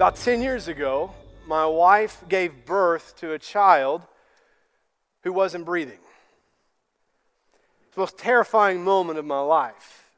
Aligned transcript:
About 0.00 0.16
10 0.16 0.40
years 0.40 0.66
ago, 0.66 1.12
my 1.46 1.66
wife 1.66 2.24
gave 2.26 2.64
birth 2.64 3.14
to 3.18 3.34
a 3.34 3.38
child 3.38 4.06
who 5.24 5.30
wasn't 5.30 5.66
breathing. 5.66 5.98
It's 7.84 7.96
the 7.96 8.00
most 8.00 8.16
terrifying 8.16 8.82
moment 8.82 9.18
of 9.18 9.26
my 9.26 9.40
life. 9.40 10.08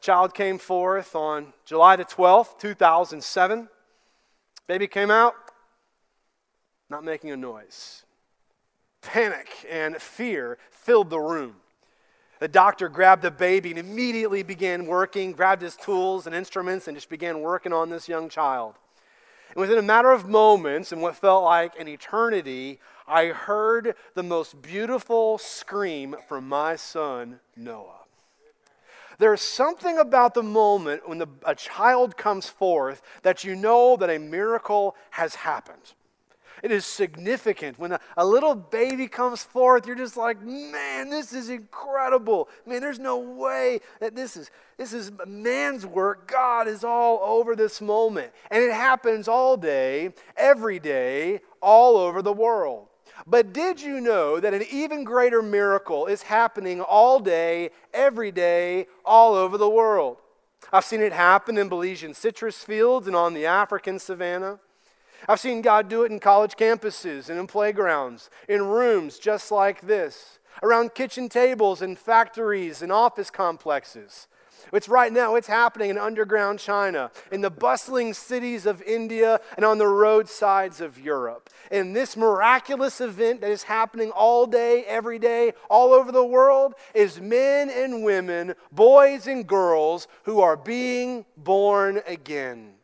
Child 0.00 0.34
came 0.34 0.58
forth 0.58 1.16
on 1.16 1.54
July 1.64 1.96
the 1.96 2.04
12th, 2.04 2.56
2007. 2.60 3.68
Baby 4.68 4.86
came 4.86 5.10
out, 5.10 5.34
not 6.88 7.02
making 7.02 7.32
a 7.32 7.36
noise. 7.36 8.04
Panic 9.00 9.48
and 9.68 9.96
fear 9.96 10.56
filled 10.70 11.10
the 11.10 11.18
room. 11.18 11.56
The 12.42 12.48
doctor 12.48 12.88
grabbed 12.88 13.22
the 13.22 13.30
baby 13.30 13.70
and 13.70 13.78
immediately 13.78 14.42
began 14.42 14.86
working, 14.86 15.30
grabbed 15.30 15.62
his 15.62 15.76
tools 15.76 16.26
and 16.26 16.34
instruments, 16.34 16.88
and 16.88 16.96
just 16.96 17.08
began 17.08 17.40
working 17.40 17.72
on 17.72 17.88
this 17.88 18.08
young 18.08 18.28
child. 18.28 18.74
And 19.50 19.60
within 19.60 19.78
a 19.78 19.82
matter 19.82 20.10
of 20.10 20.28
moments, 20.28 20.90
and 20.90 21.00
what 21.00 21.14
felt 21.14 21.44
like 21.44 21.78
an 21.78 21.86
eternity, 21.86 22.80
I 23.06 23.26
heard 23.26 23.94
the 24.14 24.24
most 24.24 24.60
beautiful 24.60 25.38
scream 25.38 26.16
from 26.26 26.48
my 26.48 26.74
son, 26.74 27.38
Noah. 27.56 28.00
There's 29.20 29.40
something 29.40 29.96
about 29.96 30.34
the 30.34 30.42
moment 30.42 31.08
when 31.08 31.18
the, 31.18 31.28
a 31.46 31.54
child 31.54 32.16
comes 32.16 32.48
forth 32.48 33.02
that 33.22 33.44
you 33.44 33.54
know 33.54 33.96
that 33.98 34.10
a 34.10 34.18
miracle 34.18 34.96
has 35.10 35.36
happened. 35.36 35.92
It 36.62 36.70
is 36.70 36.86
significant. 36.86 37.76
When 37.76 37.90
a, 37.90 38.00
a, 38.16 38.24
little 38.24 38.54
baby 38.54 39.08
comes 39.08 39.42
forth, 39.42 39.84
you're 39.84 39.96
just 39.96 40.16
like, 40.16 40.40
man, 40.40 41.10
this 41.10 41.32
is 41.32 41.48
incredible. 41.48 42.48
Man, 42.64 42.80
there's 42.80 43.00
no 43.00 43.18
way 43.18 43.80
that 43.98 44.14
this 44.14 44.36
is 44.36 44.48
this 44.78 44.92
is 44.92 45.10
man's 45.26 45.84
work. 45.84 46.28
God 46.28 46.68
is 46.68 46.84
all 46.84 47.18
over 47.20 47.56
this 47.56 47.80
moment. 47.80 48.32
And 48.48 48.62
it 48.62 48.72
happens 48.72 49.26
all 49.26 49.56
day, 49.56 50.10
every 50.36 50.78
day, 50.78 51.40
all 51.60 51.96
over 51.96 52.22
the 52.22 52.32
world. 52.32 52.86
But 53.26 53.52
did 53.52 53.80
you 53.80 54.00
know 54.00 54.38
that 54.38 54.54
an 54.54 54.64
even 54.70 55.02
greater 55.02 55.42
miracle 55.42 56.06
is 56.06 56.22
happening 56.22 56.80
all 56.80 57.18
day, 57.18 57.70
every 57.92 58.30
day, 58.30 58.86
all 59.04 59.34
over 59.34 59.58
the 59.58 59.68
world? 59.68 60.18
I've 60.72 60.84
seen 60.84 61.00
it 61.00 61.12
happen 61.12 61.58
in 61.58 61.68
Belizean 61.68 62.14
citrus 62.14 62.62
fields 62.62 63.06
and 63.06 63.16
on 63.16 63.34
the 63.34 63.46
African 63.46 63.98
savannah. 63.98 64.60
I've 65.28 65.40
seen 65.40 65.62
God 65.62 65.88
do 65.88 66.02
it 66.02 66.12
in 66.12 66.18
college 66.20 66.54
campuses 66.56 67.28
and 67.28 67.38
in 67.38 67.46
playgrounds, 67.46 68.30
in 68.48 68.62
rooms 68.62 69.18
just 69.18 69.50
like 69.50 69.82
this, 69.82 70.38
around 70.62 70.94
kitchen 70.94 71.28
tables 71.28 71.82
and 71.82 71.98
factories 71.98 72.82
and 72.82 72.90
office 72.90 73.30
complexes. 73.30 74.26
It's 74.72 74.88
right 74.88 75.12
now, 75.12 75.34
it's 75.34 75.48
happening 75.48 75.90
in 75.90 75.98
underground 75.98 76.58
China, 76.58 77.10
in 77.30 77.40
the 77.40 77.50
bustling 77.50 78.14
cities 78.14 78.64
of 78.64 78.80
India, 78.82 79.40
and 79.56 79.64
on 79.64 79.78
the 79.78 79.86
roadsides 79.86 80.80
of 80.80 80.98
Europe. 80.98 81.50
And 81.70 81.94
this 81.94 82.16
miraculous 82.16 83.00
event 83.00 83.40
that 83.40 83.50
is 83.50 83.64
happening 83.64 84.10
all 84.10 84.46
day, 84.46 84.84
every 84.84 85.18
day, 85.18 85.52
all 85.68 85.92
over 85.92 86.12
the 86.12 86.24
world 86.24 86.74
is 86.94 87.20
men 87.20 87.70
and 87.70 88.04
women, 88.04 88.54
boys 88.70 89.26
and 89.26 89.46
girls 89.46 90.08
who 90.24 90.40
are 90.40 90.56
being 90.56 91.24
born 91.36 92.00
again. 92.06 92.74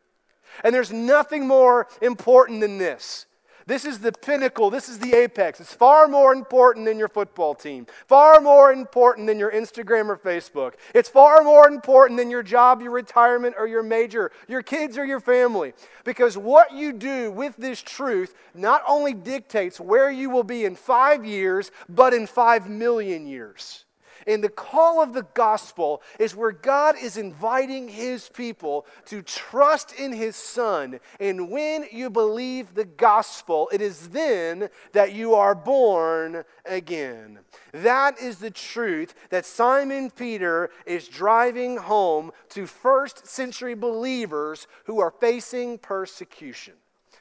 And 0.64 0.74
there's 0.74 0.92
nothing 0.92 1.46
more 1.46 1.88
important 2.00 2.60
than 2.60 2.78
this. 2.78 3.26
This 3.68 3.84
is 3.84 3.98
the 3.98 4.12
pinnacle. 4.12 4.70
This 4.70 4.88
is 4.88 4.98
the 4.98 5.12
apex. 5.12 5.60
It's 5.60 5.74
far 5.74 6.08
more 6.08 6.32
important 6.32 6.86
than 6.86 6.98
your 6.98 7.08
football 7.08 7.54
team, 7.54 7.86
far 8.06 8.40
more 8.40 8.72
important 8.72 9.26
than 9.26 9.38
your 9.38 9.52
Instagram 9.52 10.08
or 10.08 10.16
Facebook. 10.16 10.72
It's 10.94 11.10
far 11.10 11.44
more 11.44 11.68
important 11.68 12.18
than 12.18 12.30
your 12.30 12.42
job, 12.42 12.80
your 12.80 12.92
retirement, 12.92 13.56
or 13.58 13.66
your 13.66 13.82
major, 13.82 14.32
your 14.48 14.62
kids, 14.62 14.96
or 14.96 15.04
your 15.04 15.20
family. 15.20 15.74
Because 16.02 16.38
what 16.38 16.72
you 16.72 16.94
do 16.94 17.30
with 17.30 17.56
this 17.58 17.82
truth 17.82 18.34
not 18.54 18.82
only 18.88 19.12
dictates 19.12 19.78
where 19.78 20.10
you 20.10 20.30
will 20.30 20.44
be 20.44 20.64
in 20.64 20.74
five 20.74 21.26
years, 21.26 21.70
but 21.90 22.14
in 22.14 22.26
five 22.26 22.70
million 22.70 23.26
years. 23.26 23.84
And 24.28 24.44
the 24.44 24.50
call 24.50 25.02
of 25.02 25.14
the 25.14 25.26
gospel 25.32 26.02
is 26.18 26.36
where 26.36 26.52
God 26.52 26.96
is 27.00 27.16
inviting 27.16 27.88
his 27.88 28.28
people 28.28 28.84
to 29.06 29.22
trust 29.22 29.98
in 29.98 30.12
his 30.12 30.36
son. 30.36 31.00
And 31.18 31.50
when 31.50 31.86
you 31.90 32.10
believe 32.10 32.74
the 32.74 32.84
gospel, 32.84 33.70
it 33.72 33.80
is 33.80 34.10
then 34.10 34.68
that 34.92 35.14
you 35.14 35.34
are 35.34 35.54
born 35.54 36.44
again. 36.66 37.38
That 37.72 38.20
is 38.20 38.36
the 38.36 38.50
truth 38.50 39.14
that 39.30 39.46
Simon 39.46 40.10
Peter 40.10 40.68
is 40.84 41.08
driving 41.08 41.78
home 41.78 42.30
to 42.50 42.66
first 42.66 43.26
century 43.26 43.74
believers 43.74 44.66
who 44.84 45.00
are 45.00 45.10
facing 45.10 45.78
persecution. 45.78 46.74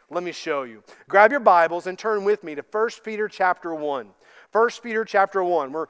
Let 0.09 0.23
me 0.23 0.33
show 0.33 0.63
you. 0.63 0.83
Grab 1.07 1.31
your 1.31 1.39
Bibles 1.39 1.87
and 1.87 1.97
turn 1.97 2.25
with 2.25 2.43
me 2.43 2.53
to 2.55 2.65
1 2.69 2.89
Peter 3.05 3.29
chapter 3.29 3.73
1. 3.73 4.09
1 4.51 4.69
Peter 4.83 5.05
chapter 5.05 5.41
1. 5.41 5.71
We're 5.71 5.87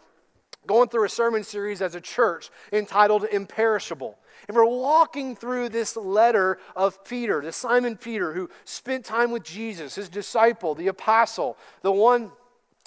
going 0.65 0.89
through 0.89 1.05
a 1.05 1.09
sermon 1.09 1.43
series 1.43 1.81
as 1.81 1.95
a 1.95 2.01
church 2.01 2.49
entitled 2.73 3.25
Imperishable. 3.31 4.17
And 4.47 4.55
we're 4.55 4.65
walking 4.65 5.35
through 5.35 5.69
this 5.69 5.95
letter 5.95 6.59
of 6.75 7.03
Peter, 7.03 7.41
to 7.41 7.51
Simon 7.51 7.97
Peter, 7.97 8.33
who 8.33 8.49
spent 8.65 9.05
time 9.05 9.31
with 9.31 9.43
Jesus, 9.43 9.95
his 9.95 10.09
disciple, 10.09 10.75
the 10.75 10.87
apostle, 10.87 11.57
the 11.81 11.91
one 11.91 12.31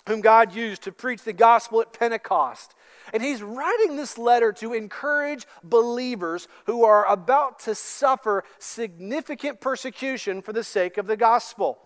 whom 0.07 0.21
God 0.21 0.55
used 0.55 0.83
to 0.83 0.93
preach 0.93 1.23
the 1.23 1.33
gospel 1.33 1.81
at 1.81 1.93
Pentecost. 1.93 2.75
And 3.13 3.23
he's 3.23 3.43
writing 3.43 3.97
this 3.97 4.19
letter 4.19 4.53
to 4.55 4.73
encourage 4.73 5.47
believers 5.63 6.49
who 6.67 6.85
are 6.85 7.07
about 7.07 7.59
to 7.61 7.75
suffer 7.75 8.45
significant 8.59 9.61
persecution 9.61 10.43
for 10.43 10.53
the 10.53 10.65
sake 10.65 10.97
of 10.97 11.07
the 11.07 11.17
gospel. 11.17 11.79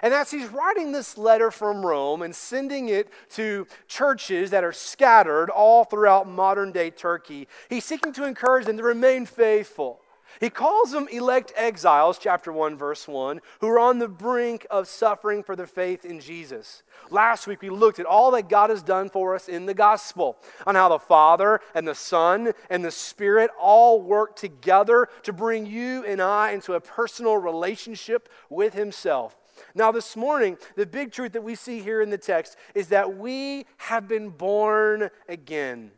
And 0.00 0.14
as 0.14 0.30
he's 0.30 0.48
writing 0.48 0.92
this 0.92 1.18
letter 1.18 1.50
from 1.50 1.84
Rome 1.84 2.22
and 2.22 2.34
sending 2.34 2.88
it 2.88 3.08
to 3.30 3.66
churches 3.88 4.50
that 4.50 4.64
are 4.64 4.72
scattered 4.72 5.50
all 5.50 5.84
throughout 5.84 6.28
modern 6.28 6.72
day 6.72 6.90
Turkey, 6.90 7.48
he's 7.68 7.84
seeking 7.84 8.12
to 8.14 8.24
encourage 8.24 8.66
them 8.66 8.78
to 8.78 8.82
remain 8.82 9.26
faithful. 9.26 10.00
He 10.40 10.50
calls 10.50 10.92
them 10.92 11.08
elect 11.08 11.52
exiles, 11.56 12.18
chapter 12.18 12.52
1, 12.52 12.76
verse 12.76 13.06
1, 13.06 13.40
who 13.60 13.68
are 13.68 13.78
on 13.78 13.98
the 13.98 14.08
brink 14.08 14.66
of 14.70 14.88
suffering 14.88 15.42
for 15.42 15.56
their 15.56 15.66
faith 15.66 16.04
in 16.04 16.20
Jesus. 16.20 16.82
Last 17.10 17.46
week, 17.46 17.62
we 17.62 17.70
looked 17.70 17.98
at 17.98 18.06
all 18.06 18.30
that 18.32 18.48
God 18.48 18.70
has 18.70 18.82
done 18.82 19.10
for 19.10 19.34
us 19.34 19.48
in 19.48 19.66
the 19.66 19.74
gospel, 19.74 20.38
on 20.66 20.74
how 20.74 20.88
the 20.88 20.98
Father 20.98 21.60
and 21.74 21.86
the 21.86 21.94
Son 21.94 22.52
and 22.70 22.84
the 22.84 22.90
Spirit 22.90 23.50
all 23.60 24.00
work 24.00 24.36
together 24.36 25.08
to 25.24 25.32
bring 25.32 25.66
you 25.66 26.04
and 26.04 26.22
I 26.22 26.52
into 26.52 26.74
a 26.74 26.80
personal 26.80 27.36
relationship 27.36 28.28
with 28.48 28.74
Himself. 28.74 29.36
Now, 29.74 29.90
this 29.90 30.16
morning, 30.16 30.58
the 30.76 30.86
big 30.86 31.12
truth 31.12 31.32
that 31.32 31.44
we 31.44 31.54
see 31.54 31.80
here 31.80 32.00
in 32.00 32.10
the 32.10 32.18
text 32.18 32.56
is 32.74 32.88
that 32.88 33.16
we 33.16 33.66
have 33.78 34.06
been 34.06 34.28
born 34.30 35.10
again. 35.28 35.92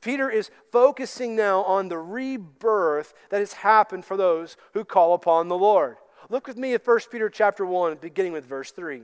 Peter 0.00 0.28
is 0.28 0.50
focusing 0.70 1.34
now 1.34 1.62
on 1.62 1.88
the 1.88 1.98
rebirth 1.98 3.14
that 3.30 3.40
has 3.40 3.54
happened 3.54 4.04
for 4.04 4.16
those 4.16 4.56
who 4.74 4.84
call 4.84 5.14
upon 5.14 5.48
the 5.48 5.56
Lord. 5.56 5.96
Look 6.28 6.46
with 6.46 6.58
me 6.58 6.74
at 6.74 6.86
1 6.86 7.00
Peter 7.10 7.30
chapter 7.30 7.64
1, 7.64 7.98
beginning 8.00 8.32
with 8.32 8.44
verse 8.44 8.70
3. 8.70 9.02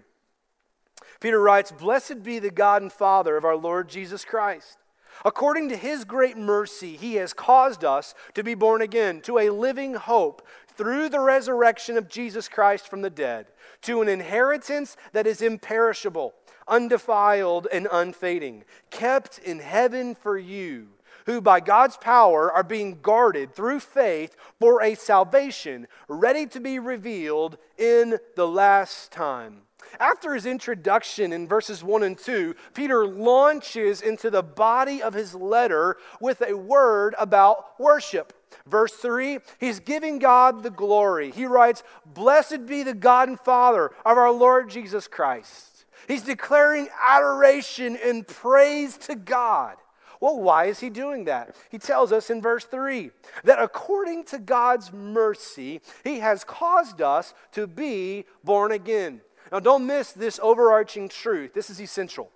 Peter 1.21 1.41
writes, 1.41 1.73
Blessed 1.73 2.23
be 2.23 2.39
the 2.39 2.51
God 2.51 2.83
and 2.83 2.93
Father 2.93 3.37
of 3.37 3.45
our 3.45 3.57
Lord 3.57 3.89
Jesus 3.89 4.25
Christ. 4.25 4.79
According 5.25 5.69
to 5.69 5.77
his 5.77 6.05
great 6.05 6.37
mercy, 6.37 6.97
he 6.97 7.15
has 7.15 7.33
caused 7.33 7.85
us 7.85 8.15
to 8.35 8.43
be 8.43 8.55
born 8.55 8.81
again 8.81 9.21
to 9.23 9.39
a 9.39 9.51
living 9.51 9.95
hope 9.95 10.47
through 10.81 11.11
the 11.11 11.21
resurrection 11.21 11.99
of 11.99 12.09
Jesus 12.09 12.49
Christ 12.49 12.89
from 12.89 13.03
the 13.03 13.11
dead 13.11 13.49
to 13.83 14.01
an 14.01 14.09
inheritance 14.09 14.97
that 15.13 15.27
is 15.27 15.43
imperishable, 15.43 16.33
undefiled, 16.67 17.69
and 17.71 17.87
unfading, 17.93 18.65
kept 18.89 19.39
in 19.41 19.59
heaven 19.59 20.15
for 20.15 20.39
you, 20.39 20.89
who 21.27 21.43
by 21.43 21.61
God's 21.61 21.99
power 21.99 22.51
are 22.51 22.63
being 22.63 22.99
guarded 23.03 23.55
through 23.55 23.81
faith 23.81 24.35
for 24.59 24.83
a 24.83 24.95
salvation 24.95 25.87
ready 26.09 26.47
to 26.47 26.61
be 26.61 26.79
revealed 26.79 27.59
in 27.77 28.17
the 28.35 28.49
last 28.49 29.13
time. 29.13 29.65
After 29.99 30.35
his 30.35 30.47
introduction 30.47 31.33
in 31.33 31.49
verses 31.49 31.83
1 31.85 32.03
and 32.03 32.19
2, 32.19 32.55
Peter 32.75 33.07
launches 33.07 34.01
into 34.01 34.31
the 34.31 34.43
body 34.43 35.03
of 35.03 35.15
his 35.15 35.35
letter 35.35 35.97
with 36.21 36.43
a 36.43 36.57
word 36.57 37.15
about 37.19 37.79
worship. 37.79 38.33
Verse 38.67 38.93
3, 38.93 39.39
he's 39.59 39.81
giving 39.81 40.19
God 40.19 40.63
the 40.63 40.71
glory. 40.71 41.31
He 41.31 41.47
writes, 41.47 41.83
Blessed 42.07 42.67
be 42.67 42.83
the 42.83 42.95
God 42.95 43.29
and 43.29 43.41
Father 43.41 43.91
of 44.05 44.19
our 44.19 44.31
Lord 44.31 44.71
Jesus 44.71 45.07
Christ. 45.07 45.85
He's 46.09 46.23
declaring 46.23 46.89
adoration 47.07 47.97
and 48.03 48.27
praise 48.27 48.97
to 48.99 49.15
God. 49.15 49.77
Well, 50.21 50.39
why 50.39 50.67
is 50.67 50.81
he 50.81 50.91
doing 50.91 51.25
that? 51.25 51.57
He 51.71 51.79
tells 51.79 52.13
us 52.13 52.29
in 52.29 52.43
verse 52.43 52.65
3 52.65 53.11
that 53.45 53.61
according 53.61 54.25
to 54.25 54.39
God's 54.39 54.93
mercy, 54.93 55.81
he 56.05 56.19
has 56.19 56.45
caused 56.45 57.01
us 57.01 57.33
to 57.53 57.67
be 57.67 58.27
born 58.45 58.71
again. 58.71 59.23
Now, 59.53 59.61
don't 59.61 59.87
miss 59.87 60.13
this 60.13 60.39
overarching 60.43 61.09
truth. 61.09 61.55
This 61.55 61.71
is 61.71 61.81
essential. 61.81 62.31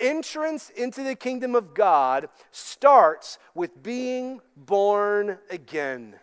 Entrance 0.00 0.70
into 0.70 1.02
the 1.02 1.14
kingdom 1.14 1.54
of 1.54 1.74
God 1.74 2.28
starts 2.50 3.38
with 3.54 3.82
being 3.82 4.40
born 4.56 5.38
again. 5.50 6.16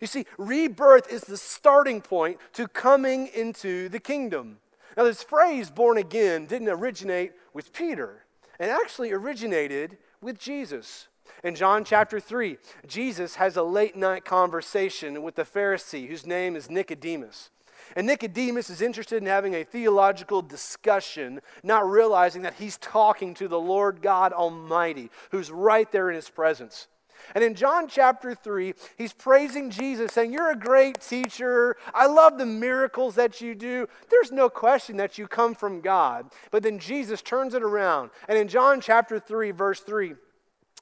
You 0.00 0.06
see, 0.06 0.26
rebirth 0.36 1.10
is 1.12 1.22
the 1.22 1.36
starting 1.36 2.00
point 2.00 2.38
to 2.54 2.66
coming 2.66 3.28
into 3.28 3.88
the 3.88 4.00
kingdom. 4.00 4.58
Now, 4.96 5.04
this 5.04 5.22
phrase, 5.22 5.70
born 5.70 5.98
again, 5.98 6.46
didn't 6.46 6.68
originate 6.68 7.32
with 7.52 7.72
Peter, 7.72 8.24
it 8.58 8.66
actually 8.66 9.12
originated 9.12 9.98
with 10.20 10.38
Jesus. 10.38 11.08
In 11.42 11.54
John 11.54 11.84
chapter 11.84 12.20
3, 12.20 12.58
Jesus 12.86 13.36
has 13.36 13.56
a 13.56 13.62
late 13.62 13.96
night 13.96 14.24
conversation 14.24 15.22
with 15.22 15.34
the 15.34 15.44
Pharisee 15.44 16.08
whose 16.08 16.26
name 16.26 16.56
is 16.56 16.70
Nicodemus. 16.70 17.50
And 17.96 18.06
Nicodemus 18.06 18.70
is 18.70 18.82
interested 18.82 19.22
in 19.22 19.26
having 19.26 19.54
a 19.54 19.64
theological 19.64 20.42
discussion, 20.42 21.40
not 21.62 21.88
realizing 21.88 22.42
that 22.42 22.54
he's 22.54 22.76
talking 22.78 23.34
to 23.34 23.48
the 23.48 23.60
Lord 23.60 24.02
God 24.02 24.32
Almighty, 24.32 25.10
who's 25.30 25.50
right 25.50 25.90
there 25.92 26.10
in 26.10 26.16
his 26.16 26.28
presence. 26.28 26.88
And 27.34 27.42
in 27.42 27.54
John 27.54 27.88
chapter 27.88 28.34
3, 28.34 28.74
he's 28.96 29.12
praising 29.12 29.70
Jesus, 29.70 30.12
saying, 30.12 30.32
You're 30.32 30.50
a 30.50 30.58
great 30.58 31.00
teacher. 31.00 31.76
I 31.94 32.06
love 32.06 32.38
the 32.38 32.46
miracles 32.46 33.14
that 33.14 33.40
you 33.40 33.54
do. 33.54 33.88
There's 34.10 34.32
no 34.32 34.48
question 34.48 34.96
that 34.98 35.16
you 35.16 35.26
come 35.26 35.54
from 35.54 35.80
God. 35.80 36.26
But 36.50 36.62
then 36.62 36.78
Jesus 36.78 37.22
turns 37.22 37.54
it 37.54 37.62
around. 37.62 38.10
And 38.28 38.36
in 38.36 38.48
John 38.48 38.80
chapter 38.80 39.18
3, 39.18 39.52
verse 39.52 39.80
3, 39.80 40.14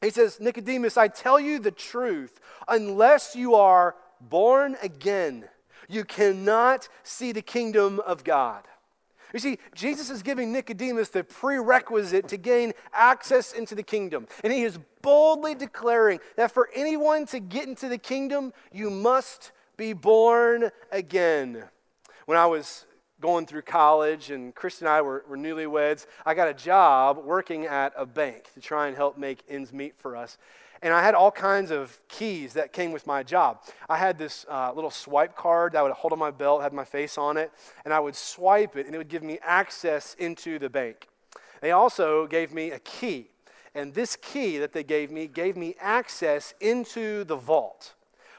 he 0.00 0.10
says, 0.10 0.40
Nicodemus, 0.40 0.96
I 0.96 1.08
tell 1.08 1.38
you 1.38 1.58
the 1.58 1.70
truth, 1.70 2.40
unless 2.66 3.36
you 3.36 3.54
are 3.54 3.94
born 4.20 4.76
again, 4.82 5.48
you 5.92 6.04
cannot 6.04 6.88
see 7.02 7.32
the 7.32 7.42
kingdom 7.42 8.00
of 8.00 8.24
God. 8.24 8.64
You 9.32 9.38
see, 9.38 9.58
Jesus 9.74 10.10
is 10.10 10.22
giving 10.22 10.52
Nicodemus 10.52 11.08
the 11.08 11.24
prerequisite 11.24 12.28
to 12.28 12.36
gain 12.36 12.72
access 12.92 13.52
into 13.52 13.74
the 13.74 13.82
kingdom. 13.82 14.26
And 14.44 14.52
he 14.52 14.62
is 14.62 14.78
boldly 15.00 15.54
declaring 15.54 16.20
that 16.36 16.52
for 16.52 16.68
anyone 16.74 17.26
to 17.26 17.40
get 17.40 17.66
into 17.66 17.88
the 17.88 17.98
kingdom, 17.98 18.52
you 18.72 18.90
must 18.90 19.52
be 19.76 19.94
born 19.94 20.70
again. 20.90 21.64
When 22.26 22.36
I 22.36 22.46
was 22.46 22.86
going 23.20 23.46
through 23.46 23.62
college 23.62 24.30
and 24.30 24.54
Chris 24.54 24.80
and 24.80 24.88
I 24.88 25.00
were, 25.00 25.24
were 25.28 25.38
newlyweds, 25.38 26.06
I 26.26 26.34
got 26.34 26.48
a 26.48 26.54
job 26.54 27.18
working 27.24 27.64
at 27.64 27.94
a 27.96 28.04
bank 28.04 28.50
to 28.54 28.60
try 28.60 28.88
and 28.88 28.96
help 28.96 29.16
make 29.16 29.42
ends 29.48 29.72
meet 29.72 29.94
for 29.96 30.14
us. 30.16 30.36
And 30.82 30.92
I 30.92 31.02
had 31.02 31.14
all 31.14 31.30
kinds 31.30 31.70
of 31.70 32.00
keys 32.08 32.54
that 32.54 32.72
came 32.72 32.90
with 32.90 33.06
my 33.06 33.22
job. 33.22 33.62
I 33.88 33.96
had 33.96 34.18
this 34.18 34.44
uh, 34.48 34.72
little 34.74 34.90
swipe 34.90 35.36
card 35.36 35.72
that 35.72 35.78
I 35.78 35.82
would 35.82 35.92
hold 35.92 36.12
on 36.12 36.18
my 36.18 36.32
belt, 36.32 36.62
had 36.62 36.72
my 36.72 36.84
face 36.84 37.16
on 37.16 37.36
it, 37.36 37.52
and 37.84 37.94
I 37.94 38.00
would 38.00 38.16
swipe 38.16 38.76
it, 38.76 38.86
and 38.86 38.94
it 38.94 38.98
would 38.98 39.08
give 39.08 39.22
me 39.22 39.38
access 39.42 40.14
into 40.18 40.58
the 40.58 40.68
bank. 40.68 41.08
They 41.60 41.70
also 41.70 42.26
gave 42.26 42.52
me 42.52 42.72
a 42.72 42.80
key, 42.80 43.30
and 43.74 43.94
this 43.94 44.16
key 44.16 44.58
that 44.58 44.72
they 44.72 44.82
gave 44.82 45.12
me 45.12 45.28
gave 45.28 45.56
me 45.56 45.76
access 45.80 46.54
into 46.60 47.22
the 47.22 47.36
vault. 47.36 47.94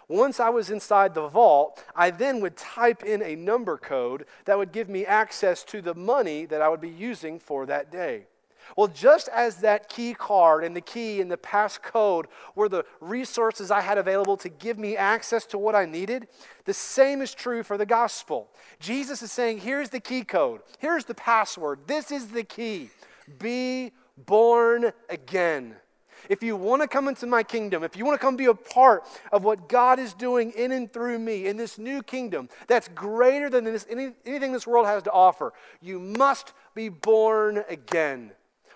Once 0.10 0.42
I 0.42 0.50
was 0.50 0.70
inside 0.70 1.14
the 1.14 1.30
vault, 1.30 1.82
I 1.96 2.12
then 2.12 2.42
would 2.42 2.58
type 2.58 3.04
in 3.04 3.24
a 3.24 3.36
number 3.36 3.78
code 3.78 4.26
that 4.44 4.58
would 4.58 4.74
give 4.74 4.90
me 4.90 5.06
access 5.06 5.64
to 5.66 5.82
the 5.82 5.96
money 5.96 6.46
that 6.46 6.62
I 6.62 6.68
would 6.68 6.82
be 6.82 6.90
using 6.90 7.40
for 7.40 7.66
that 7.68 7.90
day. 7.90 8.26
Well, 8.76 8.88
just 8.88 9.28
as 9.30 9.58
that 9.58 9.90
key 9.90 10.14
card 10.14 10.64
and 10.64 10.76
the 10.76 10.82
key 10.82 11.22
and 11.22 11.32
the 11.32 11.38
passcode 11.38 12.26
were 12.56 12.70
the 12.70 12.86
resources 13.00 13.72
I 13.72 13.82
had 13.82 13.98
available 13.98 14.38
to 14.38 14.50
give 14.50 14.78
me 14.78 14.98
access 14.98 15.46
to 15.48 15.58
what 15.58 15.76
I 15.76 15.86
needed, 15.86 16.28
the 16.66 16.74
same 16.74 17.22
is 17.22 17.34
true 17.34 17.64
for 17.64 17.78
the 17.78 17.86
gospel. 17.86 18.50
Jesus 18.80 19.22
is 19.22 19.32
saying, 19.32 19.60
here's 19.60 19.90
the 19.90 20.00
key 20.00 20.24
code, 20.24 20.62
here's 20.80 21.06
the 21.06 21.16
password, 21.16 21.80
this 21.88 22.12
is 22.12 22.30
the 22.30 22.44
key. 22.44 22.90
Be 23.40 23.92
born 24.18 24.92
again. 25.10 25.76
If 26.30 26.42
you 26.42 26.56
want 26.56 26.82
to 26.82 26.88
come 26.88 27.08
into 27.08 27.26
my 27.26 27.44
kingdom, 27.44 27.84
if 27.84 27.98
you 27.98 28.06
want 28.06 28.20
to 28.20 28.26
come 28.26 28.38
be 28.38 28.46
a 28.46 28.54
part 28.54 29.04
of 29.32 29.44
what 29.44 29.68
God 29.68 30.00
is 30.00 30.14
doing 30.14 30.52
in 30.52 30.72
and 30.72 30.92
through 30.92 31.20
me 31.20 31.48
in 31.48 31.58
this 31.58 31.78
new 31.78 32.02
kingdom 32.02 32.50
that's 32.68 32.88
greater 32.90 33.50
than 33.50 33.66
this, 33.66 33.86
any, 33.90 34.14
anything 34.26 34.54
this 34.54 34.66
world 34.66 34.86
has 34.86 35.04
to 35.04 35.12
offer, 35.12 35.54
you 35.82 36.00
must 36.00 36.54
be 36.76 36.90
born 36.90 37.64
again. 37.68 38.32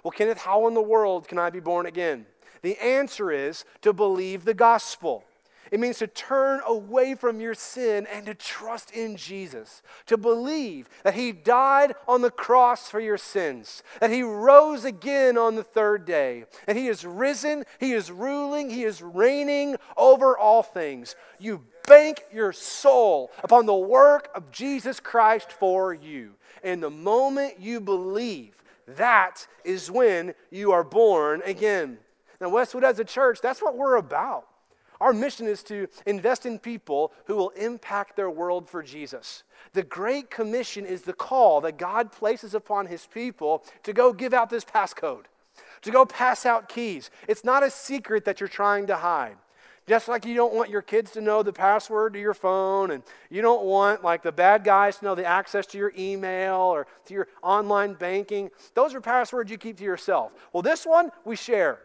Well, 0.08 0.14
Kenneth, 0.14 0.38
how 0.38 0.70
in 0.70 0.74
the 0.74 0.82
world 0.82 1.28
can 1.28 1.38
I 1.38 1.50
be 1.50 1.60
born 1.60 1.86
again? 1.86 2.28
The 2.62 2.82
answer 2.82 3.30
is 3.30 3.66
to 3.82 3.92
believe 3.92 4.46
the 4.46 4.54
gospel. 4.54 5.26
It 5.70 5.82
means 5.82 5.98
to 5.98 6.08
turn 6.08 6.62
away 6.66 7.14
from 7.14 7.42
your 7.42 7.54
sin 7.54 8.08
and 8.10 8.26
to 8.26 8.34
trust 8.34 8.92
in 8.92 9.18
Jesus. 9.18 9.82
To 10.06 10.16
believe 10.16 10.88
that 11.04 11.16
He 11.16 11.34
died 11.34 11.94
on 12.08 12.22
the 12.22 12.32
cross 12.32 12.90
for 12.90 13.02
your 13.02 13.18
sins, 13.18 13.84
that 14.00 14.10
He 14.10 14.22
rose 14.22 14.86
again 14.86 15.38
on 15.38 15.56
the 15.56 15.64
third 15.66 16.06
day, 16.06 16.46
that 16.68 16.78
He 16.78 16.88
is 16.88 17.04
risen, 17.04 17.66
He 17.78 17.92
is 17.92 18.10
ruling, 18.10 18.70
He 18.70 18.86
is 18.86 19.02
reigning 19.02 19.76
over 19.98 20.38
all 20.38 20.64
things. 20.64 21.18
You 21.38 21.66
bank 21.86 22.24
your 22.32 22.54
soul 22.54 23.30
upon 23.44 23.66
the 23.66 23.76
work 23.76 24.30
of 24.34 24.52
Jesus 24.54 25.02
Christ 25.02 25.52
for 25.52 25.94
you. 25.94 26.36
And 26.64 26.82
the 26.82 26.90
moment 26.90 27.60
you 27.60 27.82
believe, 27.82 28.54
that 28.88 29.48
is 29.64 29.92
when 29.92 30.34
you 30.50 30.72
are 30.72 30.84
born 30.84 31.42
again. 31.46 31.98
Now, 32.40 32.50
Westwood 32.50 32.84
as 32.84 33.00
a 33.00 33.06
church, 33.06 33.40
that's 33.42 33.62
what 33.62 33.78
we're 33.78 33.98
about. 33.98 34.48
Our 35.00 35.14
mission 35.14 35.48
is 35.48 35.62
to 35.64 35.88
invest 36.06 36.46
in 36.46 36.58
people 36.58 37.14
who 37.26 37.36
will 37.36 37.50
impact 37.50 38.16
their 38.16 38.30
world 38.30 38.70
for 38.70 38.82
Jesus. 38.82 39.44
The 39.74 39.84
Great 39.84 40.32
Commission 40.32 40.86
is 40.86 41.04
the 41.04 41.14
call 41.14 41.62
that 41.62 41.78
God 41.78 42.12
places 42.12 42.56
upon 42.56 42.88
His 42.88 43.06
people 43.06 43.64
to 43.84 43.94
go 43.94 44.14
give 44.14 44.34
out 44.34 44.50
this 44.50 44.66
passcode, 44.66 45.26
to 45.82 45.92
go 45.92 46.06
pass 46.06 46.46
out 46.46 46.70
keys. 46.70 47.12
It's 47.28 47.44
not 47.44 47.64
a 47.64 47.70
secret 47.70 48.26
that 48.26 48.40
you're 48.40 48.48
trying 48.48 48.88
to 48.88 48.98
hide. 48.98 49.38
Just 49.88 50.10
like 50.10 50.26
you 50.26 50.36
don't 50.36 50.54
want 50.54 50.70
your 50.70 50.82
kids 50.82 51.12
to 51.12 51.22
know 51.22 51.44
the 51.44 51.54
password 51.54 52.14
to 52.14 52.20
your 52.20 52.34
phone, 52.34 52.92
and 52.92 53.04
you 53.30 53.42
don't 53.42 53.64
want 53.64 54.04
like 54.04 54.22
the 54.22 54.34
bad 54.34 54.66
guys 54.66 54.98
to 54.98 55.06
know 55.06 55.16
the 55.16 55.26
access 55.26 55.66
to 55.68 55.78
your 55.78 55.94
email 55.98 56.56
or 56.56 56.88
to 57.06 57.14
your 57.14 57.28
online 57.42 57.94
banking. 57.94 58.52
Those 58.74 58.94
are 58.94 59.00
passwords 59.00 59.50
you 59.50 59.58
keep 59.58 59.78
to 59.78 59.86
yourself. 59.86 60.34
Well, 60.52 60.62
this 60.62 60.86
one 60.86 61.12
we 61.24 61.38
share. 61.38 61.80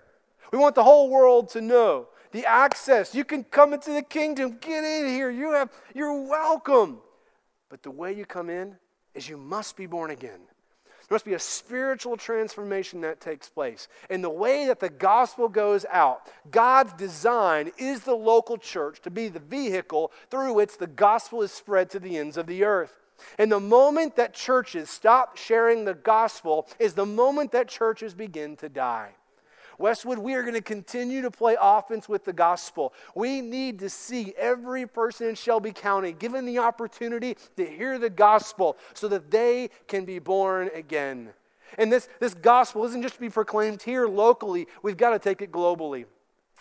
We 0.53 0.59
want 0.59 0.75
the 0.75 0.83
whole 0.83 1.11
world 1.11 1.51
to 1.51 1.61
know 1.61 2.09
the 2.33 2.45
access. 2.45 3.15
You 3.15 3.25
can 3.25 3.45
come 3.45 3.73
into 3.73 3.93
the 3.93 4.03
kingdom. 4.03 4.59
Get 4.61 4.83
in 4.83 5.07
here. 5.07 5.31
You 5.31 5.53
have 5.53 5.71
you're 5.95 6.23
welcome. 6.23 6.99
But 7.69 7.85
the 7.85 7.93
way 7.93 8.13
you 8.13 8.27
come 8.27 8.51
in 8.51 8.77
is 9.15 9.29
you 9.29 9.37
must 9.37 9.77
be 9.77 9.87
born 9.87 10.11
again. 10.11 10.41
There 11.13 11.17
must 11.17 11.27
be 11.27 11.35
a 11.35 11.39
spiritual 11.39 12.17
transformation 12.17 13.03
that 13.03 13.21
takes 13.21 13.47
place. 13.47 13.87
And 14.09 14.25
the 14.25 14.31
way 14.31 14.65
that 14.65 14.81
the 14.81 14.89
gospel 14.89 15.47
goes 15.47 15.85
out, 15.91 16.23
God's 16.51 16.95
design 16.95 17.71
is 17.77 18.01
the 18.01 18.15
local 18.15 18.57
church 18.57 19.03
to 19.03 19.11
be 19.11 19.29
the 19.29 19.39
vehicle 19.39 20.11
through 20.31 20.55
which 20.55 20.79
the 20.79 20.87
gospel 20.87 21.43
is 21.43 21.53
spread 21.53 21.91
to 21.91 22.01
the 22.01 22.17
ends 22.17 22.39
of 22.39 22.47
the 22.47 22.65
earth. 22.65 22.99
And 23.39 23.53
the 23.53 23.61
moment 23.61 24.17
that 24.17 24.33
churches 24.33 24.89
stop 24.89 25.37
sharing 25.37 25.85
the 25.85 25.93
gospel 25.93 26.67
is 26.79 26.95
the 26.95 27.05
moment 27.05 27.53
that 27.53 27.69
churches 27.69 28.15
begin 28.15 28.57
to 28.57 28.71
die. 28.71 29.11
Westwood, 29.79 30.19
we 30.19 30.35
are 30.35 30.43
going 30.43 30.55
to 30.55 30.61
continue 30.61 31.23
to 31.23 31.31
play 31.31 31.57
offense 31.61 32.09
with 32.09 32.25
the 32.25 32.33
gospel. 32.33 32.93
We 33.15 33.41
need 33.41 33.79
to 33.81 33.89
see 33.89 34.35
every 34.39 34.87
person 34.87 35.29
in 35.29 35.35
Shelby 35.35 35.73
County 35.73 36.13
given 36.13 36.45
the 36.45 36.59
opportunity 36.59 37.37
to 37.57 37.65
hear 37.65 37.99
the 37.99 38.11
gospel 38.11 38.77
so 38.95 39.09
that 39.09 39.31
they 39.31 39.71
can 39.89 40.05
be 40.05 40.19
born 40.19 40.71
again. 40.75 41.31
And 41.79 41.91
this, 41.91 42.09
this 42.21 42.35
gospel 42.35 42.85
isn't 42.85 43.03
just 43.03 43.15
to 43.15 43.21
be 43.21 43.31
proclaimed 43.31 43.83
here 43.83 44.07
locally, 44.07 44.67
we've 44.83 44.97
got 44.97 45.11
to 45.11 45.19
take 45.19 45.41
it 45.41 45.51
globally. 45.51 46.05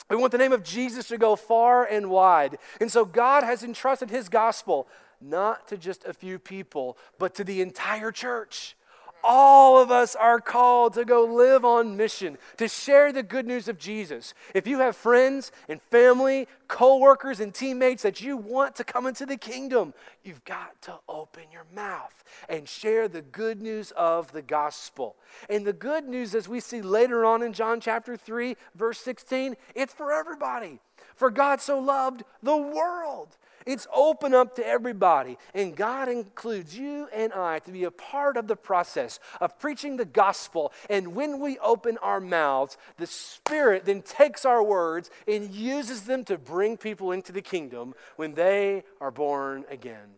We 0.10 0.18
want 0.18 0.32
the 0.32 0.38
name 0.38 0.52
of 0.52 0.64
Jesus 0.64 1.08
to 1.10 1.18
go 1.18 1.36
far 1.36 1.86
and 1.86 2.10
wide. 2.10 2.58
And 2.80 2.92
so 2.92 3.06
God 3.06 3.44
has 3.44 3.64
entrusted 3.64 4.10
his 4.10 4.30
gospel 4.30 4.88
not 5.22 5.68
to 5.68 5.78
just 5.78 6.04
a 6.06 6.14
few 6.14 6.40
people, 6.40 6.98
but 7.20 7.36
to 7.36 7.44
the 7.44 7.62
entire 7.62 8.12
church. 8.12 8.76
All 9.24 9.82
of 9.82 9.92
us 9.92 10.16
are 10.16 10.40
called 10.40 10.94
to 10.94 11.06
go 11.06 11.24
live 11.26 11.64
on 11.64 11.98
mission, 11.98 12.38
to 12.58 12.68
share 12.68 13.12
the 13.12 13.24
good 13.24 13.46
news 13.46 13.68
of 13.68 13.78
Jesus. 13.78 14.34
If 14.56 14.68
you 14.68 14.80
have 14.80 14.96
friends 14.96 15.52
and 15.70 15.82
family, 15.82 16.48
co 16.68 16.98
workers 16.98 17.40
and 17.40 17.54
teammates 17.54 18.04
that 18.04 18.22
you 18.22 18.38
want 18.38 18.76
to 18.78 18.84
come 18.84 19.06
into 19.06 19.26
the 19.26 19.38
kingdom, 19.38 19.94
you've 20.24 20.44
got 20.46 20.82
to 20.84 20.96
open 21.08 21.44
your 21.52 21.66
mouth 21.74 22.24
and 22.50 22.68
share 22.68 23.08
the 23.08 23.22
good 23.22 23.62
news 23.62 23.92
of 23.92 24.32
the 24.32 24.42
gospel. 24.42 25.16
And 25.50 25.66
the 25.66 25.74
good 25.74 26.08
news 26.08 26.34
as 26.36 26.48
we 26.48 26.60
see 26.60 26.82
later 26.82 27.26
on 27.26 27.44
in 27.44 27.54
John 27.54 27.80
chapter 27.80 28.18
3 28.18 28.56
verse 28.76 29.00
16, 29.00 29.56
it's 29.76 29.94
for 29.94 30.12
everybody. 30.12 30.80
For 31.16 31.30
God 31.30 31.62
so 31.62 31.80
loved 31.80 32.24
the 32.42 32.58
world 32.58 33.38
it's 33.66 33.88
open 33.94 34.34
up 34.34 34.56
to 34.56 34.66
everybody. 34.66 35.38
And 35.54 35.76
God 35.76 36.10
includes 36.10 36.78
you 36.78 37.08
and 37.14 37.34
I 37.34 37.60
to 37.60 37.72
be 37.72 37.84
a 37.84 37.92
part 37.92 38.38
of 38.38 38.48
the 38.48 38.56
process 38.56 39.20
of 39.40 39.60
preaching 39.60 39.98
the 39.98 40.06
gospel. 40.06 40.72
And 40.90 41.16
when 41.16 41.40
we 41.40 41.58
open 41.60 41.98
our 42.00 42.20
mouths, 42.20 42.78
the 42.98 43.08
Spirit 43.08 43.86
then 43.86 44.02
takes 44.02 44.46
our 44.46 44.64
words 44.64 45.10
and 45.28 45.52
uses 45.52 46.04
them 46.04 46.24
to 46.26 46.38
bring 46.38 46.78
people 46.78 47.12
into 47.12 47.32
the 47.32 47.42
kingdom 47.42 47.94
when 48.16 48.34
they 48.34 48.84
are 49.00 49.12
born 49.12 49.66
again. 49.70 50.16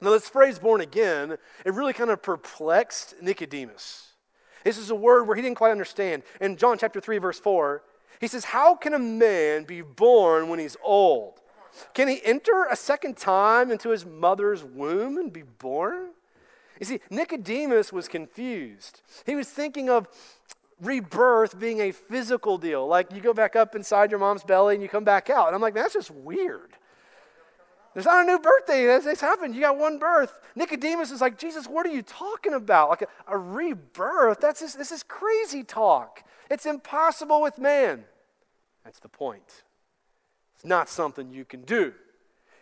Now, 0.00 0.10
this 0.10 0.28
phrase 0.28 0.58
born 0.58 0.80
again, 0.80 1.36
it 1.64 1.74
really 1.74 1.92
kind 1.92 2.10
of 2.10 2.22
perplexed 2.22 3.16
Nicodemus. 3.20 4.12
This 4.64 4.78
is 4.78 4.90
a 4.90 4.94
word 4.94 5.26
where 5.26 5.36
he 5.36 5.42
didn't 5.42 5.56
quite 5.56 5.72
understand. 5.72 6.22
In 6.40 6.56
John 6.56 6.78
chapter 6.78 7.00
3, 7.00 7.18
verse 7.18 7.38
4, 7.40 7.82
he 8.20 8.28
says, 8.28 8.44
How 8.44 8.74
can 8.74 8.94
a 8.94 8.98
man 8.98 9.64
be 9.64 9.82
born 9.82 10.48
when 10.48 10.58
he's 10.58 10.76
old? 10.82 11.37
Can 11.94 12.08
he 12.08 12.20
enter 12.24 12.66
a 12.70 12.76
second 12.76 13.16
time 13.16 13.70
into 13.70 13.90
his 13.90 14.04
mother's 14.04 14.64
womb 14.64 15.18
and 15.18 15.32
be 15.32 15.42
born? 15.42 16.10
You 16.80 16.86
see, 16.86 17.00
Nicodemus 17.10 17.92
was 17.92 18.08
confused. 18.08 19.02
He 19.26 19.34
was 19.34 19.48
thinking 19.48 19.90
of 19.90 20.08
rebirth 20.80 21.58
being 21.58 21.80
a 21.80 21.92
physical 21.92 22.58
deal. 22.58 22.86
Like 22.86 23.12
you 23.12 23.20
go 23.20 23.34
back 23.34 23.56
up 23.56 23.74
inside 23.74 24.10
your 24.10 24.20
mom's 24.20 24.44
belly 24.44 24.74
and 24.74 24.82
you 24.82 24.88
come 24.88 25.04
back 25.04 25.28
out. 25.30 25.46
And 25.48 25.56
I'm 25.56 25.62
like, 25.62 25.74
that's 25.74 25.94
just 25.94 26.10
weird. 26.10 26.76
There's 27.94 28.06
not 28.06 28.22
a 28.22 28.26
new 28.26 28.38
birthday. 28.38 28.86
That's, 28.86 29.20
happened. 29.20 29.54
You 29.56 29.60
got 29.60 29.76
one 29.76 29.98
birth. 29.98 30.38
Nicodemus 30.54 31.10
is 31.10 31.20
like, 31.20 31.36
Jesus, 31.36 31.66
what 31.66 31.84
are 31.84 31.92
you 31.92 32.02
talking 32.02 32.54
about? 32.54 32.90
Like 32.90 33.02
a, 33.02 33.08
a 33.26 33.36
rebirth? 33.36 34.40
That's 34.40 34.60
just, 34.60 34.78
this 34.78 34.92
is 34.92 35.02
crazy 35.02 35.64
talk. 35.64 36.22
It's 36.48 36.64
impossible 36.64 37.42
with 37.42 37.58
man. 37.58 38.04
That's 38.84 39.00
the 39.00 39.08
point. 39.08 39.64
It's 40.58 40.64
not 40.64 40.88
something 40.88 41.30
you 41.30 41.44
can 41.44 41.62
do. 41.62 41.94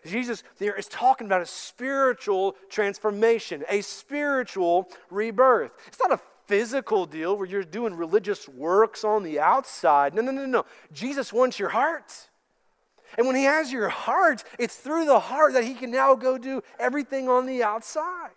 Jesus 0.05 0.45
there 0.59 0.77
is 0.77 0.87
talking 0.87 1.27
about 1.27 1.41
a 1.41 1.47
spiritual 1.47 2.55
transformation, 2.69 3.65
a 3.71 3.81
spiritual 3.81 4.89
rebirth. 5.11 5.73
It's 5.89 5.99
not 5.99 6.13
a 6.13 6.21
physical 6.47 7.07
deal 7.07 7.37
where 7.37 7.47
you're 7.47 7.65
doing 7.65 7.95
religious 7.95 8.49
works 8.49 9.03
on 9.03 9.23
the 9.23 9.41
outside. 9.41 10.15
No, 10.15 10.21
no, 10.21 10.31
no, 10.31 10.45
no. 10.45 10.67
Jesus 10.93 11.33
wants 11.33 11.59
your 11.59 11.71
heart. 11.71 12.29
And 13.17 13.27
when 13.27 13.35
he 13.35 13.45
has 13.45 13.73
your 13.73 13.89
heart, 13.89 14.45
it's 14.59 14.77
through 14.77 15.07
the 15.07 15.19
heart 15.19 15.55
that 15.55 15.65
he 15.65 15.73
can 15.73 15.91
now 15.91 16.15
go 16.15 16.37
do 16.37 16.63
everything 16.79 17.31
on 17.31 17.47
the 17.47 17.63
outside. 17.63 18.31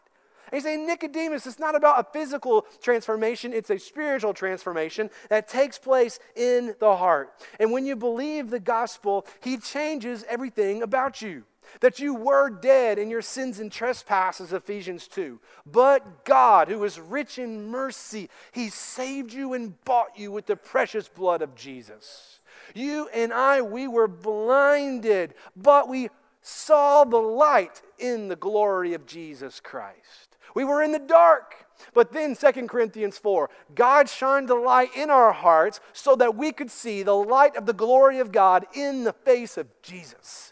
He's 0.51 0.63
saying, 0.63 0.86
Nicodemus, 0.86 1.46
it's 1.46 1.60
not 1.60 1.75
about 1.75 2.00
a 2.00 2.12
physical 2.12 2.65
transformation, 2.82 3.53
it's 3.53 3.70
a 3.70 3.77
spiritual 3.77 4.34
transformation 4.34 5.10
that 5.29 5.48
takes 5.48 5.77
place 5.77 6.20
in 6.36 6.75
the 6.79 6.96
heart. 6.96 7.34
And 7.60 7.72
when 7.72 7.86
you 7.86 7.96
believe 7.96 8.50
the 8.50 8.60
gospel, 8.60 9.25
he 9.41 9.58
changes 9.58 10.25
everything 10.27 10.82
about 10.82 11.22
you. 11.22 11.44
That 11.82 12.00
you 12.00 12.15
were 12.15 12.50
dead 12.50 12.98
in 12.98 13.12
your 13.12 13.22
sins 13.22 13.60
and 13.60 13.72
trespasses, 13.72 14.53
Ephesians 14.53 15.08
2. 15.08 15.39
But 15.65 16.25
God, 16.25 16.68
who 16.68 16.84
is 16.84 17.00
rich 17.00 17.38
in 17.38 17.68
mercy, 17.68 18.29
he 18.51 18.70
saved 18.70 19.32
you 19.32 19.53
and 19.53 19.79
bought 19.86 20.18
you 20.18 20.32
with 20.32 20.48
the 20.48 20.56
precious 20.56 21.08
blood 21.08 21.44
of 21.44 21.56
Jesus. 21.56 22.39
You 22.74 23.10
and 23.13 23.34
I, 23.34 23.62
we 23.62 23.88
were 23.88 24.08
blinded, 24.08 25.34
but 25.56 25.88
we 25.88 26.10
saw 26.50 27.03
the 27.03 27.18
light 27.18 27.82
in 27.98 28.27
the 28.27 28.36
glory 28.36 28.94
of 28.94 29.06
Jesus 29.06 29.60
Christ. 29.60 30.38
We 30.56 30.63
were 30.63 30.82
in 30.82 30.91
the 30.91 31.00
dark. 31.00 31.65
But 31.94 32.12
then 32.12 32.36
2 32.36 32.68
Corinthians 32.68 33.18
4, 33.18 33.50
God 33.74 34.10
shined 34.10 34.50
the 34.50 34.56
light 34.56 34.89
in 34.98 35.10
our 35.10 35.32
hearts 35.32 35.79
so 35.94 36.15
that 36.18 36.36
we 36.36 36.51
could 36.51 36.70
see 36.70 37.03
the 37.03 37.15
light 37.15 37.56
of 37.56 37.65
the 37.65 37.74
glory 37.74 38.20
of 38.20 38.32
God 38.32 38.65
in 38.74 39.06
the 39.06 39.13
face 39.13 39.58
of 39.58 39.68
Jesus. 39.82 40.51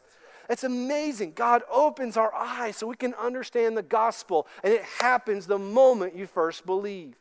It's 0.50 0.64
amazing. 0.64 1.34
God 1.34 1.64
opens 1.70 2.16
our 2.16 2.34
eyes 2.34 2.78
so 2.78 2.88
we 2.88 2.96
can 2.96 3.14
understand 3.16 3.76
the 3.76 3.84
gospel, 3.84 4.48
and 4.64 4.74
it 4.74 4.84
happens 4.84 5.46
the 5.46 5.60
moment 5.60 6.16
you 6.16 6.28
first 6.28 6.66
believe. 6.66 7.16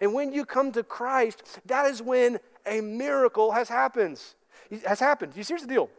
And 0.00 0.14
when 0.14 0.32
you 0.32 0.44
come 0.44 0.70
to 0.72 0.84
Christ, 0.84 1.60
that 1.66 1.86
is 1.86 2.00
when 2.00 2.38
a 2.64 2.80
miracle 2.80 3.50
has 3.52 3.68
happened. 3.68 4.20
Has 4.86 5.00
happened. 5.00 5.32
You 5.34 5.42
see, 5.42 5.54
here's 5.54 5.62
the 5.62 5.68
deal. 5.68 5.90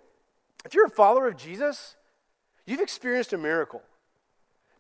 If 0.64 0.74
you're 0.74 0.86
a 0.86 0.90
follower 0.90 1.28
of 1.28 1.36
Jesus, 1.36 1.98
you've 2.70 2.82
experienced 2.82 3.34
a 3.34 3.38
miracle. 3.38 3.82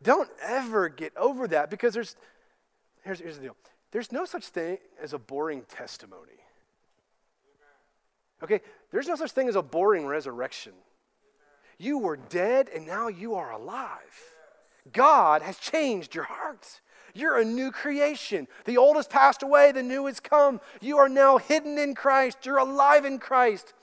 Don't 0.02 0.30
ever 0.42 0.90
get 0.90 1.16
over 1.18 1.48
that 1.48 1.70
because 1.70 1.94
there's, 1.94 2.16
here's, 3.04 3.20
here's 3.20 3.38
the 3.38 3.44
deal 3.44 3.56
there's 3.92 4.12
no 4.12 4.26
such 4.26 4.46
thing 4.46 4.78
as 5.02 5.14
a 5.14 5.18
boring 5.18 5.64
testimony. 5.64 6.32
Okay? 8.44 8.62
There's 8.92 9.08
no 9.08 9.16
such 9.16 9.32
thing 9.32 9.50
as 9.50 9.56
a 9.56 9.62
boring 9.62 10.06
resurrection. 10.06 10.74
You 11.78 11.98
were 11.98 12.18
dead 12.18 12.70
and 12.74 12.86
now 12.86 13.08
you 13.08 13.36
are 13.36 13.52
alive. 13.52 14.00
God 14.94 15.42
has 15.42 15.58
changed 15.58 16.16
your 16.16 16.26
heart. 16.26 16.82
You're 17.14 17.40
a 17.40 17.46
new 17.46 17.72
creation. 17.72 18.48
The 18.66 18.78
old 18.78 18.96
has 18.96 19.08
passed 19.08 19.44
away, 19.44 19.72
the 19.72 19.84
new 19.84 20.06
has 20.06 20.20
come. 20.20 20.62
You 20.82 20.98
are 20.98 21.10
now 21.10 21.38
hidden 21.38 21.78
in 21.78 21.96
Christ. 21.96 22.46
You're 22.46 22.58
alive 22.58 23.06
in 23.06 23.18
Christ. 23.18 23.74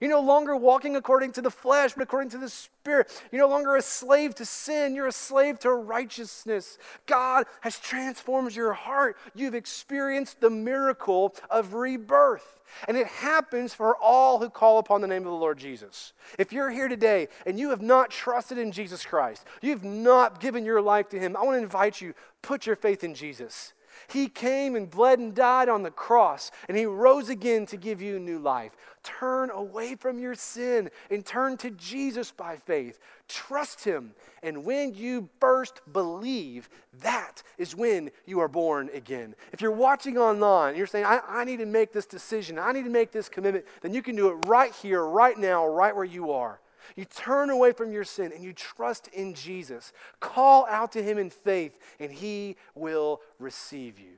You're 0.00 0.10
no 0.10 0.20
longer 0.20 0.56
walking 0.56 0.96
according 0.96 1.32
to 1.32 1.42
the 1.42 1.50
flesh, 1.50 1.92
but 1.92 2.02
according 2.02 2.30
to 2.30 2.38
the 2.38 2.48
Spirit. 2.48 3.22
You're 3.30 3.42
no 3.42 3.48
longer 3.48 3.76
a 3.76 3.82
slave 3.82 4.34
to 4.36 4.46
sin. 4.46 4.94
You're 4.94 5.08
a 5.08 5.12
slave 5.12 5.58
to 5.60 5.70
righteousness. 5.70 6.78
God 7.04 7.44
has 7.60 7.78
transformed 7.78 8.54
your 8.54 8.72
heart. 8.72 9.18
You've 9.34 9.54
experienced 9.54 10.40
the 10.40 10.48
miracle 10.48 11.34
of 11.50 11.74
rebirth. 11.74 12.60
And 12.88 12.96
it 12.96 13.08
happens 13.08 13.74
for 13.74 13.96
all 13.96 14.38
who 14.38 14.48
call 14.48 14.78
upon 14.78 15.02
the 15.02 15.08
name 15.08 15.22
of 15.22 15.32
the 15.32 15.38
Lord 15.38 15.58
Jesus. 15.58 16.14
If 16.38 16.52
you're 16.52 16.70
here 16.70 16.88
today 16.88 17.28
and 17.44 17.58
you 17.58 17.70
have 17.70 17.82
not 17.82 18.10
trusted 18.10 18.56
in 18.56 18.72
Jesus 18.72 19.04
Christ, 19.04 19.44
you've 19.60 19.84
not 19.84 20.40
given 20.40 20.64
your 20.64 20.80
life 20.80 21.08
to 21.10 21.18
Him, 21.18 21.36
I 21.36 21.42
want 21.42 21.58
to 21.58 21.62
invite 21.62 22.00
you, 22.00 22.14
put 22.40 22.66
your 22.66 22.76
faith 22.76 23.04
in 23.04 23.14
Jesus. 23.14 23.74
He 24.08 24.28
came 24.28 24.76
and 24.76 24.90
bled 24.90 25.18
and 25.18 25.34
died 25.34 25.68
on 25.68 25.82
the 25.82 25.90
cross, 25.90 26.50
and 26.68 26.76
He 26.76 26.86
rose 26.86 27.28
again 27.28 27.66
to 27.66 27.76
give 27.76 28.00
you 28.00 28.18
new 28.18 28.38
life. 28.38 28.72
Turn 29.02 29.50
away 29.50 29.94
from 29.94 30.18
your 30.18 30.34
sin 30.34 30.90
and 31.10 31.24
turn 31.24 31.56
to 31.58 31.70
Jesus 31.70 32.30
by 32.30 32.56
faith. 32.56 32.98
Trust 33.28 33.84
Him. 33.84 34.12
And 34.42 34.64
when 34.64 34.94
you 34.94 35.28
first 35.40 35.80
believe, 35.92 36.68
that 37.00 37.42
is 37.56 37.74
when 37.74 38.10
you 38.26 38.40
are 38.40 38.48
born 38.48 38.90
again. 38.92 39.34
If 39.52 39.60
you're 39.60 39.70
watching 39.70 40.18
online 40.18 40.70
and 40.70 40.78
you're 40.78 40.86
saying, 40.86 41.06
I, 41.06 41.20
I 41.26 41.44
need 41.44 41.58
to 41.58 41.66
make 41.66 41.92
this 41.92 42.06
decision, 42.06 42.58
I 42.58 42.72
need 42.72 42.84
to 42.84 42.90
make 42.90 43.12
this 43.12 43.28
commitment, 43.28 43.64
then 43.82 43.94
you 43.94 44.02
can 44.02 44.16
do 44.16 44.28
it 44.28 44.34
right 44.46 44.74
here, 44.74 45.04
right 45.04 45.38
now, 45.38 45.66
right 45.66 45.94
where 45.94 46.04
you 46.04 46.32
are. 46.32 46.60
You 46.96 47.04
turn 47.04 47.50
away 47.50 47.72
from 47.72 47.92
your 47.92 48.04
sin 48.04 48.32
and 48.34 48.42
you 48.42 48.52
trust 48.52 49.08
in 49.08 49.34
Jesus. 49.34 49.92
Call 50.20 50.66
out 50.66 50.92
to 50.92 51.02
him 51.02 51.18
in 51.18 51.30
faith, 51.30 51.78
and 51.98 52.10
he 52.10 52.56
will 52.74 53.20
receive 53.38 53.98
you. 53.98 54.12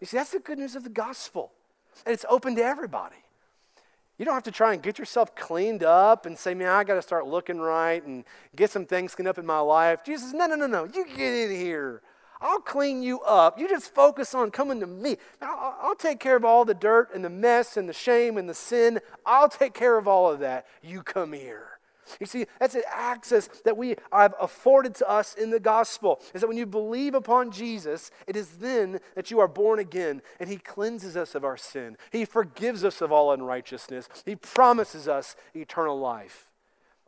You 0.00 0.06
see, 0.06 0.16
that's 0.16 0.30
the 0.30 0.38
good 0.38 0.58
news 0.58 0.76
of 0.76 0.84
the 0.84 0.90
gospel, 0.90 1.52
and 2.06 2.12
it's 2.12 2.24
open 2.28 2.54
to 2.56 2.64
everybody. 2.64 3.16
You 4.18 4.24
don't 4.24 4.34
have 4.34 4.42
to 4.44 4.50
try 4.50 4.74
and 4.74 4.82
get 4.82 4.98
yourself 4.98 5.34
cleaned 5.36 5.84
up 5.84 6.26
and 6.26 6.36
say, 6.36 6.52
man, 6.52 6.68
I 6.68 6.82
got 6.82 6.94
to 6.94 7.02
start 7.02 7.26
looking 7.26 7.58
right 7.58 8.04
and 8.04 8.24
get 8.56 8.70
some 8.70 8.84
things 8.84 9.14
cleaned 9.14 9.28
up 9.28 9.38
in 9.38 9.46
my 9.46 9.60
life. 9.60 10.04
Jesus, 10.04 10.32
no, 10.32 10.46
no, 10.46 10.56
no, 10.56 10.66
no. 10.66 10.84
You 10.84 11.06
get 11.06 11.34
in 11.34 11.50
here. 11.52 12.02
I'll 12.40 12.60
clean 12.60 13.02
you 13.02 13.20
up. 13.20 13.58
You 13.58 13.68
just 13.68 13.94
focus 13.94 14.34
on 14.34 14.50
coming 14.50 14.80
to 14.80 14.86
me. 14.86 15.16
I'll, 15.40 15.76
I'll, 15.80 15.94
take 15.94 16.20
care 16.20 16.36
of 16.36 16.44
all 16.44 16.64
the 16.64 16.74
dirt 16.74 17.10
and 17.14 17.24
the 17.24 17.30
mess 17.30 17.76
and 17.76 17.88
the 17.88 17.92
shame 17.92 18.38
and 18.38 18.48
the 18.48 18.54
sin. 18.54 19.00
I'll 19.26 19.48
take 19.48 19.74
care 19.74 19.98
of 19.98 20.06
all 20.06 20.30
of 20.30 20.40
that. 20.40 20.66
You 20.82 21.02
come 21.02 21.32
here. 21.32 21.77
You 22.20 22.26
see, 22.26 22.46
that's 22.58 22.74
an 22.74 22.82
access 22.92 23.48
that 23.64 23.76
we 23.76 23.96
have 24.12 24.34
afforded 24.40 24.94
to 24.96 25.08
us 25.08 25.34
in 25.34 25.50
the 25.50 25.60
gospel. 25.60 26.20
Is 26.34 26.40
that 26.40 26.48
when 26.48 26.56
you 26.56 26.66
believe 26.66 27.14
upon 27.14 27.50
Jesus, 27.50 28.10
it 28.26 28.36
is 28.36 28.48
then 28.58 29.00
that 29.14 29.30
you 29.30 29.40
are 29.40 29.48
born 29.48 29.78
again 29.78 30.22
and 30.40 30.48
He 30.48 30.56
cleanses 30.56 31.16
us 31.16 31.34
of 31.34 31.44
our 31.44 31.56
sin. 31.56 31.96
He 32.10 32.24
forgives 32.24 32.84
us 32.84 33.00
of 33.00 33.12
all 33.12 33.32
unrighteousness. 33.32 34.08
He 34.24 34.36
promises 34.36 35.08
us 35.08 35.36
eternal 35.54 35.98
life. 35.98 36.46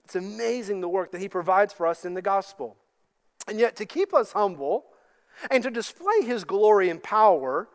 It's 0.04 0.16
amazing 0.16 0.80
the 0.80 0.88
work 0.88 1.12
that 1.12 1.21
He 1.21 1.28
provides 1.28 1.73
for 1.73 1.87
us 1.87 2.04
in 2.04 2.14
the 2.14 2.23
gospel. 2.23 2.76
And 3.49 3.59
yet, 3.59 3.76
to 3.76 3.87
keep 3.87 4.12
us 4.12 4.33
humble 4.33 4.85
and 5.50 5.62
to 5.62 5.71
display 5.71 6.23
His 6.23 6.45
glory 6.45 6.90
and 6.90 7.02
power, 7.02 7.69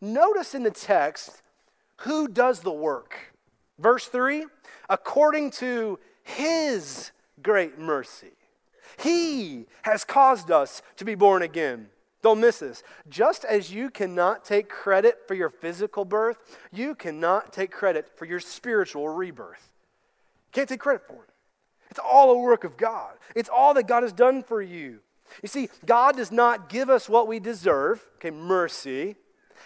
notice 0.00 0.54
in 0.54 0.62
the 0.62 0.70
text 0.70 1.42
who 1.98 2.26
does 2.26 2.60
the 2.60 2.72
work. 2.72 3.34
Verse 3.78 4.06
3 4.06 4.46
according 4.88 5.50
to 5.50 5.98
his 6.24 7.12
great 7.42 7.78
mercy. 7.78 8.32
He 8.98 9.66
has 9.82 10.04
caused 10.04 10.50
us 10.50 10.82
to 10.96 11.04
be 11.04 11.14
born 11.14 11.42
again. 11.42 11.88
Don't 12.22 12.40
miss 12.40 12.60
this. 12.60 12.82
Just 13.08 13.44
as 13.44 13.72
you 13.72 13.90
cannot 13.90 14.44
take 14.44 14.68
credit 14.68 15.28
for 15.28 15.34
your 15.34 15.50
physical 15.50 16.04
birth, 16.04 16.38
you 16.72 16.94
cannot 16.94 17.52
take 17.52 17.70
credit 17.70 18.10
for 18.16 18.24
your 18.24 18.40
spiritual 18.40 19.08
rebirth. 19.08 19.70
Can't 20.52 20.68
take 20.68 20.80
credit 20.80 21.06
for 21.06 21.24
it. 21.24 21.30
It's 21.90 22.00
all 22.02 22.30
a 22.30 22.38
work 22.38 22.64
of 22.64 22.76
God, 22.76 23.12
it's 23.34 23.50
all 23.54 23.74
that 23.74 23.86
God 23.86 24.02
has 24.02 24.12
done 24.12 24.42
for 24.42 24.62
you. 24.62 25.00
You 25.42 25.48
see, 25.48 25.68
God 25.84 26.16
does 26.16 26.32
not 26.32 26.68
give 26.68 26.88
us 26.90 27.08
what 27.08 27.26
we 27.26 27.40
deserve, 27.40 28.02
okay, 28.16 28.30
mercy, 28.30 29.16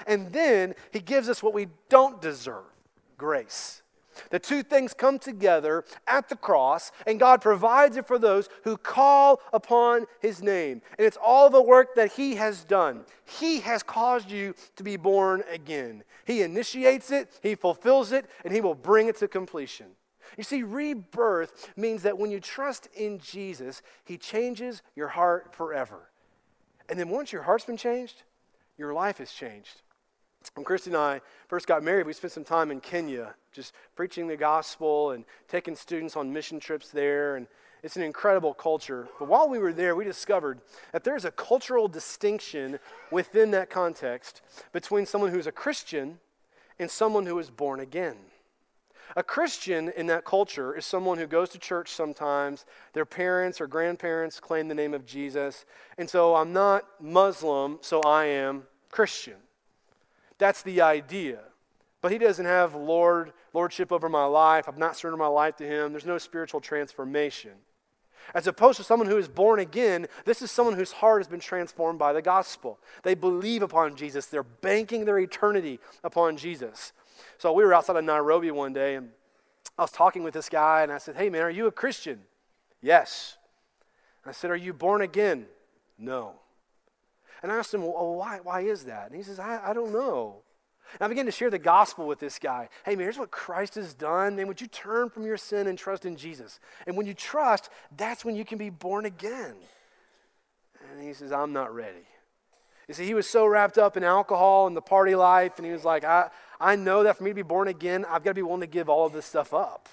and 0.07 0.33
then 0.33 0.75
He 0.93 1.00
gives 1.00 1.29
us 1.29 1.43
what 1.43 1.55
we 1.55 1.69
don't 1.88 2.21
deserve, 2.21 2.65
grace. 3.17 3.83
The 4.30 4.38
two 4.38 4.62
things 4.62 4.94
come 4.94 5.18
together 5.18 5.84
at 6.06 6.28
the 6.28 6.37
cross, 6.37 6.92
and 7.06 7.20
God 7.20 7.40
provides 7.40 7.96
it 7.96 8.06
for 8.06 8.18
those 8.18 8.48
who 8.64 8.76
call 8.76 9.40
upon 9.52 10.06
His 10.20 10.42
name. 10.42 10.82
And 10.98 11.06
it's 11.06 11.18
all 11.22 11.50
the 11.50 11.62
work 11.62 11.94
that 11.96 12.12
He 12.12 12.37
has 12.37 12.64
done. 12.64 13.04
He 13.25 13.60
has 13.60 13.82
caused 13.82 14.30
you 14.30 14.54
to 14.76 14.82
be 14.82 14.96
born 14.96 15.42
again. 15.50 16.04
He 16.25 16.42
initiates 16.42 17.10
it, 17.10 17.30
He 17.42 17.54
fulfills 17.54 18.12
it, 18.12 18.26
and 18.44 18.52
He 18.52 18.60
will 18.60 18.75
bring 18.75 19.08
it 19.08 19.16
to 19.18 19.28
completion. 19.28 19.87
You 20.37 20.44
see, 20.44 20.62
rebirth 20.62 21.72
means 21.76 22.02
that 22.02 22.18
when 22.18 22.30
you 22.30 22.40
trust 22.40 22.88
in 22.94 23.18
Jesus, 23.18 23.82
He 24.04 24.18
changes 24.18 24.82
your 24.94 25.08
heart 25.08 25.54
forever. 25.54 26.10
And 26.88 26.98
then 26.98 27.08
once 27.08 27.32
your 27.32 27.42
heart's 27.42 27.64
been 27.64 27.76
changed, 27.76 28.22
your 28.76 28.92
life 28.92 29.20
is 29.20 29.32
changed. 29.32 29.82
When 30.54 30.64
Christy 30.64 30.90
and 30.90 30.96
I 30.96 31.20
first 31.48 31.66
got 31.66 31.82
married, 31.82 32.06
we 32.06 32.12
spent 32.12 32.32
some 32.32 32.44
time 32.44 32.70
in 32.70 32.80
Kenya 32.80 33.34
just 33.59 33.75
preaching 33.97 34.29
the 34.29 34.37
gospel 34.37 35.11
and 35.11 35.25
taking 35.49 35.75
students 35.75 36.17
on 36.17 36.33
mission 36.33 36.61
trips 36.61 36.91
there. 36.91 37.37
And, 37.37 37.47
It's 37.83 37.97
an 37.97 38.03
incredible 38.03 38.55
culture. 38.55 39.09
But 39.19 39.29
while 39.29 39.49
we 39.49 39.59
were 39.59 39.73
there, 39.73 39.95
we 39.95 40.05
discovered 40.05 40.61
that 40.93 41.05
there's 41.05 41.25
a 41.25 41.31
cultural 41.31 41.88
distinction 41.88 42.79
within 43.11 43.50
that 43.53 43.71
context 43.71 44.43
between 44.73 45.07
someone 45.07 45.31
who's 45.31 45.47
a 45.47 45.53
Christian 45.53 46.19
and 46.79 46.91
someone 46.91 47.27
who 47.27 47.38
is 47.38 47.50
born 47.50 47.81
again. 47.81 48.17
A 49.17 49.23
Christian 49.23 49.93
in 49.97 50.07
that 50.09 50.25
culture 50.25 50.77
is 50.77 50.85
someone 50.85 51.19
who 51.19 51.27
goes 51.27 51.49
to 51.50 51.59
church 51.59 51.91
sometimes. 51.91 52.67
Their 52.93 53.07
parents 53.07 53.61
or 53.61 53.67
grandparents 53.67 54.41
claim 54.41 54.69
the 54.69 54.75
name 54.75 54.95
of 54.95 55.07
Jesus. 55.07 55.65
And 55.97 56.11
so 56.11 56.35
I'm 56.37 56.53
not 56.53 56.85
Muslim, 57.00 57.79
so 57.81 58.00
I 58.03 58.27
am 58.27 58.65
Christian. 58.91 59.41
That's 60.37 60.62
the 60.62 60.81
idea. 60.83 61.48
But 62.00 62.12
he 62.12 62.19
doesn't 62.19 62.45
have 62.45 62.75
Lord 62.75 63.33
lordship 63.52 63.90
over 63.90 64.09
my 64.09 64.25
life. 64.25 64.69
I've 64.69 64.78
not 64.78 64.97
surrendered 64.97 65.19
my 65.19 65.26
life 65.26 65.57
to 65.57 65.67
him. 65.67 65.93
There's 65.93 66.07
no 66.07 66.19
spiritual 66.19 66.61
transformation. 66.61 67.52
As 68.35 68.47
opposed 68.47 68.76
to 68.76 68.85
someone 68.85 69.09
who 69.09 69.17
is 69.17 69.28
born 69.28 69.59
again, 69.59 70.07
this 70.25 70.43
is 70.43 70.50
someone 70.50 70.76
whose 70.76 70.93
heart 70.93 71.21
has 71.21 71.28
been 71.28 71.40
transformed 71.40 71.99
by 71.99 72.12
the 72.12 72.23
gospel. 72.23 72.78
They 73.02 73.14
believe 73.14 73.62
upon 73.62 73.97
Jesus. 73.97 74.26
They're 74.26 74.43
banking 74.43 75.05
their 75.05 75.19
eternity 75.19 75.81
upon 76.05 76.37
Jesus. 76.37 76.93
So 77.38 77.52
we 77.52 77.64
were 77.64 77.75
outside 77.75 77.97
of 77.97 78.05
Nairobi 78.05 78.50
one 78.50 78.73
day, 78.73 78.97
and 78.97 79.11
I 79.78 79.83
was 79.83 79.90
talking 79.90 80.23
with 80.23 80.35
this 80.35 80.49
guy, 80.49 80.83
and 80.83 80.93
I 80.93 80.99
said, 80.99 81.17
Hey, 81.17 81.31
man, 81.31 81.43
are 81.43 81.50
you 81.50 81.67
a 81.67 81.73
Christian? 81.73 82.21
Yes. 82.83 83.37
I 84.26 84.33
said, 84.33 84.50
Are 84.50 84.57
you 84.57 84.73
born 84.73 85.00
again? 85.00 85.47
No. 85.99 86.35
And 87.43 87.50
I 87.50 87.57
asked 87.57 87.73
him, 87.73 87.83
Well, 87.83 88.14
why, 88.14 88.40
why 88.43 88.61
is 88.61 88.85
that? 88.85 89.07
And 89.07 89.17
he 89.17 89.23
says, 89.23 89.38
I, 89.38 89.71
I 89.71 89.73
don't 89.73 89.93
know. 89.93 90.43
And 90.95 91.02
I 91.02 91.09
began 91.09 91.26
to 91.26 91.33
share 91.33 91.50
the 91.50 91.59
gospel 91.59 92.07
with 92.07 92.18
this 92.18 92.38
guy. 92.38 92.68
Hey, 92.85 92.92
man, 92.92 93.04
here's 93.04 93.18
what 93.18 93.30
Christ 93.30 93.75
has 93.75 93.95
done. 93.95 94.37
Man, 94.37 94.47
would 94.49 94.61
you 94.61 94.66
turn 94.66 95.11
from 95.11 95.25
your 95.25 95.37
sin 95.37 95.66
and 95.66 95.78
trust 95.78 96.04
in 96.04 96.16
Jesus? 96.16 96.61
And 96.87 96.97
when 96.97 97.07
you 97.07 97.14
trust, 97.14 97.71
that's 97.97 98.25
when 98.25 98.37
you 98.37 98.45
can 98.45 98.59
be 98.59 98.71
born 98.71 99.04
again. 99.04 99.54
And 100.90 101.02
he 101.07 101.12
says, 101.12 101.33
I'm 101.33 101.52
not 101.52 101.75
ready. 101.75 102.07
You 102.88 102.95
see, 102.95 103.04
he 103.04 103.14
was 103.14 103.28
so 103.28 103.47
wrapped 103.47 103.76
up 103.76 103.97
in 103.97 104.04
alcohol 104.04 104.66
and 104.66 104.76
the 104.76 104.80
party 104.80 105.14
life, 105.14 105.59
and 105.59 105.66
he 105.66 105.73
was 105.73 105.85
like, 105.85 106.04
I, 106.04 106.30
I 106.59 106.75
know 106.75 107.02
that 107.02 107.18
for 107.18 107.25
me 107.25 107.30
to 107.30 107.35
be 107.35 107.42
born 107.42 107.68
again, 107.68 108.07
I've 108.09 108.25
got 108.25 108.30
to 108.30 108.35
be 108.35 108.42
willing 108.42 108.62
to 108.62 108.66
give 108.66 108.88
all 108.88 109.04
of 109.04 109.12
this 109.12 109.26
stuff 109.26 109.52
up. 109.52 109.90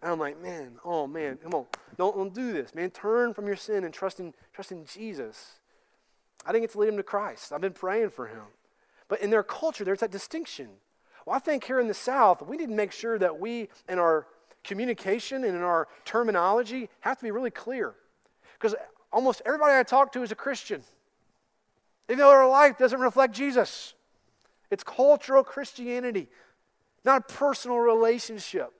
And 0.00 0.12
I'm 0.12 0.20
like, 0.20 0.40
man, 0.40 0.78
oh 0.84 1.08
man, 1.08 1.38
come 1.42 1.54
on, 1.54 1.66
don't, 1.96 2.16
don't 2.16 2.32
do 2.32 2.52
this, 2.52 2.72
man. 2.72 2.90
Turn 2.90 3.34
from 3.34 3.48
your 3.48 3.56
sin 3.56 3.82
and 3.82 3.92
trust 3.92 4.20
in, 4.20 4.32
trust 4.52 4.70
in 4.70 4.86
Jesus. 4.86 5.54
I 6.46 6.52
didn't 6.52 6.62
get 6.62 6.72
to 6.72 6.78
lead 6.78 6.90
him 6.90 6.96
to 6.98 7.02
Christ. 7.02 7.52
I've 7.52 7.60
been 7.60 7.72
praying 7.72 8.10
for 8.10 8.28
him. 8.28 8.44
But 9.08 9.20
in 9.20 9.30
their 9.30 9.42
culture, 9.42 9.84
there's 9.84 10.00
that 10.00 10.10
distinction. 10.10 10.68
Well, 11.24 11.34
I 11.36 11.38
think 11.38 11.64
here 11.64 11.80
in 11.80 11.88
the 11.88 11.94
South, 11.94 12.42
we 12.42 12.56
need 12.56 12.68
to 12.68 12.74
make 12.74 12.92
sure 12.92 13.18
that 13.18 13.40
we, 13.40 13.68
in 13.88 13.98
our 13.98 14.26
communication 14.64 15.44
and 15.44 15.56
in 15.56 15.62
our 15.62 15.88
terminology, 16.04 16.88
have 17.00 17.18
to 17.18 17.24
be 17.24 17.30
really 17.30 17.50
clear. 17.50 17.94
Because 18.54 18.74
almost 19.12 19.42
everybody 19.46 19.74
I 19.74 19.82
talk 19.82 20.12
to 20.12 20.22
is 20.22 20.32
a 20.32 20.34
Christian, 20.34 20.82
even 22.08 22.18
though 22.18 22.30
their 22.30 22.46
life 22.46 22.78
doesn't 22.78 23.00
reflect 23.00 23.34
Jesus. 23.34 23.94
It's 24.70 24.84
cultural 24.84 25.42
Christianity, 25.42 26.28
not 27.04 27.22
a 27.22 27.32
personal 27.32 27.78
relationship. 27.78 28.72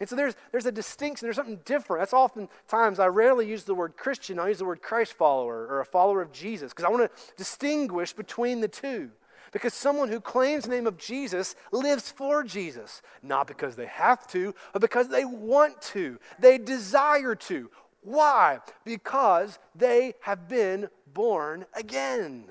And 0.00 0.08
so 0.08 0.16
there's, 0.16 0.34
there's 0.50 0.66
a 0.66 0.72
distinction, 0.72 1.26
there's 1.26 1.36
something 1.36 1.60
different. 1.64 2.00
That's 2.00 2.12
oftentimes, 2.12 2.98
I 2.98 3.06
rarely 3.06 3.46
use 3.46 3.64
the 3.64 3.74
word 3.74 3.96
Christian, 3.96 4.38
I 4.38 4.48
use 4.48 4.58
the 4.58 4.64
word 4.64 4.82
Christ 4.82 5.12
follower 5.12 5.66
or 5.66 5.80
a 5.80 5.84
follower 5.84 6.20
of 6.20 6.32
Jesus 6.32 6.72
because 6.72 6.84
I 6.84 6.88
want 6.88 7.02
to 7.02 7.34
distinguish 7.36 8.12
between 8.12 8.60
the 8.60 8.68
two. 8.68 9.10
Because 9.54 9.72
someone 9.72 10.08
who 10.08 10.20
claims 10.20 10.64
the 10.64 10.70
name 10.70 10.88
of 10.88 10.98
Jesus 10.98 11.54
lives 11.70 12.10
for 12.10 12.42
Jesus, 12.42 13.02
not 13.22 13.46
because 13.46 13.76
they 13.76 13.86
have 13.86 14.26
to, 14.32 14.52
but 14.72 14.82
because 14.82 15.08
they 15.08 15.24
want 15.24 15.80
to, 15.80 16.18
they 16.40 16.58
desire 16.58 17.36
to. 17.36 17.70
Why? 18.00 18.58
Because 18.84 19.60
they 19.72 20.14
have 20.22 20.48
been 20.48 20.88
born 21.06 21.66
again. 21.72 22.46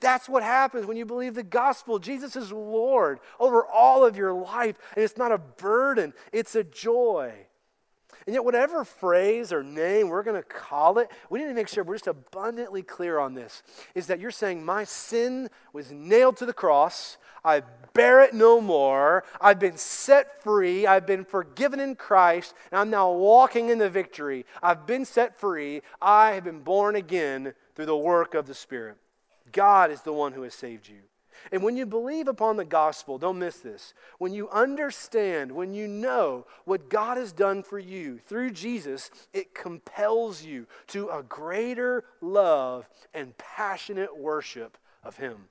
That's 0.00 0.28
what 0.28 0.42
happens 0.42 0.84
when 0.84 0.96
you 0.96 1.06
believe 1.06 1.34
the 1.34 1.44
gospel. 1.44 2.00
Jesus 2.00 2.34
is 2.34 2.50
Lord 2.50 3.20
over 3.38 3.64
all 3.64 4.04
of 4.04 4.16
your 4.16 4.32
life, 4.32 4.74
and 4.96 5.04
it's 5.04 5.16
not 5.16 5.30
a 5.30 5.38
burden, 5.38 6.12
it's 6.32 6.56
a 6.56 6.64
joy. 6.64 7.45
And 8.26 8.34
yet, 8.34 8.44
whatever 8.44 8.84
phrase 8.84 9.52
or 9.52 9.62
name 9.62 10.08
we're 10.08 10.24
going 10.24 10.40
to 10.40 10.46
call 10.46 10.98
it, 10.98 11.08
we 11.30 11.38
need 11.38 11.46
to 11.46 11.54
make 11.54 11.68
sure 11.68 11.84
we're 11.84 11.94
just 11.94 12.08
abundantly 12.08 12.82
clear 12.82 13.20
on 13.20 13.34
this 13.34 13.62
is 13.94 14.08
that 14.08 14.18
you're 14.18 14.32
saying, 14.32 14.64
My 14.64 14.82
sin 14.82 15.48
was 15.72 15.92
nailed 15.92 16.36
to 16.38 16.46
the 16.46 16.52
cross. 16.52 17.18
I 17.44 17.62
bear 17.94 18.22
it 18.22 18.34
no 18.34 18.60
more. 18.60 19.22
I've 19.40 19.60
been 19.60 19.76
set 19.76 20.42
free. 20.42 20.88
I've 20.88 21.06
been 21.06 21.24
forgiven 21.24 21.78
in 21.78 21.94
Christ. 21.94 22.52
And 22.72 22.80
I'm 22.80 22.90
now 22.90 23.12
walking 23.12 23.68
in 23.68 23.78
the 23.78 23.88
victory. 23.88 24.44
I've 24.60 24.86
been 24.86 25.04
set 25.04 25.38
free. 25.38 25.82
I 26.02 26.32
have 26.32 26.42
been 26.42 26.60
born 26.60 26.96
again 26.96 27.54
through 27.76 27.86
the 27.86 27.96
work 27.96 28.34
of 28.34 28.46
the 28.46 28.54
Spirit. 28.54 28.96
God 29.52 29.92
is 29.92 30.02
the 30.02 30.12
one 30.12 30.32
who 30.32 30.42
has 30.42 30.54
saved 30.54 30.88
you. 30.88 31.02
And 31.52 31.62
when 31.62 31.76
you 31.76 31.86
believe 31.86 32.28
upon 32.28 32.56
the 32.56 32.64
gospel, 32.64 33.18
don't 33.18 33.38
miss 33.38 33.58
this. 33.58 33.94
When 34.18 34.32
you 34.32 34.48
understand, 34.50 35.52
when 35.52 35.74
you 35.74 35.88
know 35.88 36.46
what 36.64 36.88
God 36.88 37.16
has 37.16 37.32
done 37.32 37.62
for 37.62 37.78
you 37.78 38.18
through 38.18 38.50
Jesus, 38.50 39.10
it 39.32 39.54
compels 39.54 40.42
you 40.42 40.66
to 40.88 41.08
a 41.08 41.22
greater 41.22 42.04
love 42.20 42.88
and 43.14 43.36
passionate 43.38 44.16
worship 44.16 44.76
of 45.04 45.16
Him. 45.16 45.46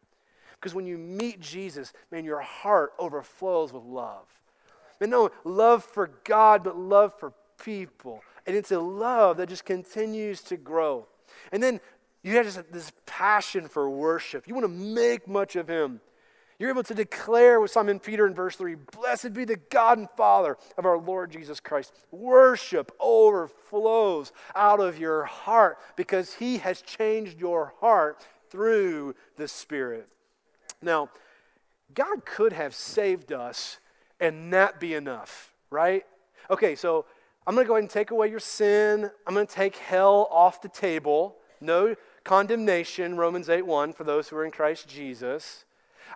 Because 0.54 0.76
when 0.76 0.88
you 0.88 0.98
meet 0.98 1.40
Jesus, 1.40 1.94
man, 2.12 2.26
your 2.26 2.42
heart 2.42 2.94
overflows 2.98 3.72
with 3.72 3.84
love. 3.84 4.26
And 5.00 5.12
no 5.12 5.30
love 5.44 5.84
for 5.84 6.10
God, 6.24 6.64
but 6.64 6.78
love 6.78 7.14
for 7.20 7.34
people. 7.64 8.22
And 8.48 8.56
it's 8.56 8.72
a 8.72 8.80
love 8.80 9.38
that 9.38 9.50
just 9.50 9.66
continues 9.66 10.42
to 10.44 10.58
grow. 10.58 11.08
And 11.52 11.62
then 11.62 11.80
you 12.26 12.38
have 12.38 12.46
this, 12.46 12.60
this 12.72 12.92
passion 13.06 13.68
for 13.68 13.88
worship. 13.88 14.48
You 14.48 14.56
want 14.56 14.66
to 14.66 14.68
make 14.68 15.28
much 15.28 15.56
of 15.56 15.68
Him. 15.68 16.02
You're 16.58 16.72
able 16.72 16.84
to 16.84 16.96
declare 16.96 17.60
with 17.60 17.70
Simon 17.70 18.00
Peter 18.00 18.26
in 18.26 18.34
verse 18.34 18.56
3 18.56 18.76
Blessed 18.76 19.34
be 19.34 19.46
the 19.46 19.58
God 19.70 20.00
and 20.00 20.10
Father 20.18 20.58
of 20.76 20.86
our 20.86 20.98
Lord 20.98 21.32
Jesus 21.32 21.60
Christ. 21.60 21.94
Worship 22.12 22.92
overflows 23.00 24.32
out 24.56 24.80
of 24.80 24.98
your 24.98 25.26
heart 25.26 25.78
because 25.96 26.34
He 26.34 26.58
has 26.58 26.82
changed 26.82 27.40
your 27.40 27.74
heart 27.80 28.26
through 28.50 29.16
the 29.38 29.48
Spirit. 29.48 30.08
Now, 30.82 31.10
God 31.94 32.26
could 32.26 32.54
have 32.54 32.74
saved 32.74 33.32
us 33.32 33.78
and 34.20 34.52
that 34.52 34.80
be 34.80 34.96
enough, 34.96 35.54
right? 35.70 36.04
Okay, 36.50 36.76
so 36.76 37.06
I'm 37.46 37.54
going 37.54 37.66
to 37.66 37.68
go 37.68 37.76
ahead 37.76 37.84
and 37.84 37.90
take 37.90 38.10
away 38.10 38.30
your 38.30 38.40
sin. 38.40 39.12
I'm 39.28 39.34
going 39.36 39.46
to 39.46 39.54
take 39.54 39.76
hell 39.76 40.28
off 40.32 40.62
the 40.62 40.70
table. 40.70 41.36
No 41.62 41.96
condemnation, 42.24 43.18
Romans 43.18 43.50
8 43.50 43.66
1, 43.66 43.94
for 43.94 44.04
those 44.04 44.30
who 44.30 44.38
are 44.38 44.46
in 44.46 44.52
Christ 44.52 44.88
Jesus. 44.88 45.66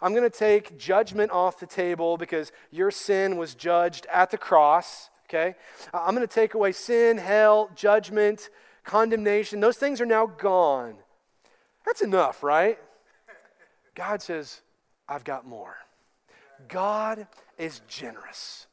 I'm 0.02 0.14
going 0.14 0.30
to 0.30 0.38
take 0.38 0.78
judgment 0.78 1.32
off 1.32 1.60
the 1.60 1.66
table 1.66 2.18
because 2.18 2.52
your 2.72 2.92
sin 2.92 3.38
was 3.38 3.56
judged 3.56 4.06
at 4.12 4.32
the 4.32 4.38
cross, 4.38 5.10
okay? 5.26 5.56
I'm 5.94 6.16
going 6.16 6.28
to 6.28 6.34
take 6.34 6.54
away 6.54 6.72
sin, 6.72 7.18
hell, 7.18 7.70
judgment, 7.76 8.50
condemnation. 8.84 9.60
Those 9.60 9.78
things 9.78 10.00
are 10.00 10.06
now 10.06 10.26
gone. 10.26 10.96
That's 11.86 12.02
enough, 12.02 12.44
right? 12.44 12.78
God 13.96 14.22
says, 14.22 14.62
I've 15.08 15.24
got 15.24 15.46
more. 15.46 15.76
God 16.68 17.28
is 17.58 17.82
generous 17.88 18.68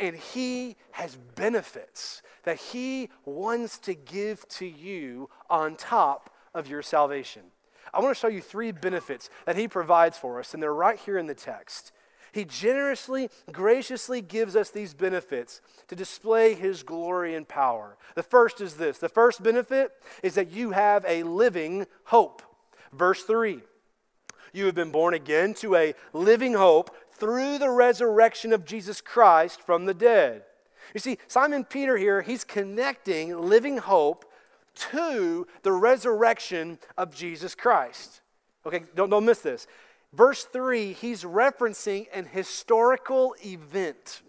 and 0.00 0.16
He 0.16 0.76
has 0.92 1.16
benefits 1.36 2.22
that 2.44 2.58
He 2.58 3.10
wants 3.24 3.78
to 3.80 3.94
give 3.94 4.48
to 4.48 4.66
you 4.66 5.28
on 5.48 5.76
top 5.76 6.34
of 6.54 6.68
your 6.68 6.82
salvation. 6.82 7.42
I 7.92 8.00
want 8.00 8.14
to 8.14 8.20
show 8.20 8.28
you 8.28 8.40
three 8.40 8.72
benefits 8.72 9.30
that 9.46 9.56
he 9.56 9.68
provides 9.68 10.16
for 10.16 10.38
us, 10.38 10.54
and 10.54 10.62
they're 10.62 10.74
right 10.74 10.98
here 10.98 11.18
in 11.18 11.26
the 11.26 11.34
text. 11.34 11.92
He 12.32 12.44
generously, 12.44 13.28
graciously 13.50 14.20
gives 14.20 14.54
us 14.54 14.70
these 14.70 14.94
benefits 14.94 15.60
to 15.88 15.96
display 15.96 16.54
his 16.54 16.84
glory 16.84 17.34
and 17.34 17.48
power. 17.48 17.96
The 18.14 18.22
first 18.22 18.60
is 18.60 18.74
this 18.74 18.98
the 18.98 19.08
first 19.08 19.42
benefit 19.42 19.90
is 20.22 20.34
that 20.34 20.52
you 20.52 20.70
have 20.70 21.04
a 21.08 21.24
living 21.24 21.86
hope. 22.04 22.42
Verse 22.92 23.24
3 23.24 23.60
You 24.52 24.66
have 24.66 24.76
been 24.76 24.92
born 24.92 25.14
again 25.14 25.54
to 25.54 25.74
a 25.74 25.94
living 26.12 26.54
hope 26.54 26.94
through 27.12 27.58
the 27.58 27.70
resurrection 27.70 28.52
of 28.52 28.64
Jesus 28.64 29.00
Christ 29.00 29.60
from 29.60 29.86
the 29.86 29.94
dead. 29.94 30.44
You 30.94 31.00
see, 31.00 31.18
Simon 31.28 31.64
Peter 31.64 31.96
here, 31.96 32.22
he's 32.22 32.44
connecting 32.44 33.36
living 33.36 33.78
hope 33.78 34.24
to 34.74 35.46
the 35.62 35.72
resurrection 35.72 36.78
of 36.96 37.14
Jesus 37.14 37.54
Christ. 37.54 38.20
Okay, 38.66 38.82
don't, 38.94 39.10
don't 39.10 39.24
miss 39.24 39.40
this. 39.40 39.66
Verse 40.12 40.44
3, 40.44 40.92
he's 40.92 41.22
referencing 41.22 42.06
an 42.12 42.26
historical 42.26 43.34
event. 43.44 44.22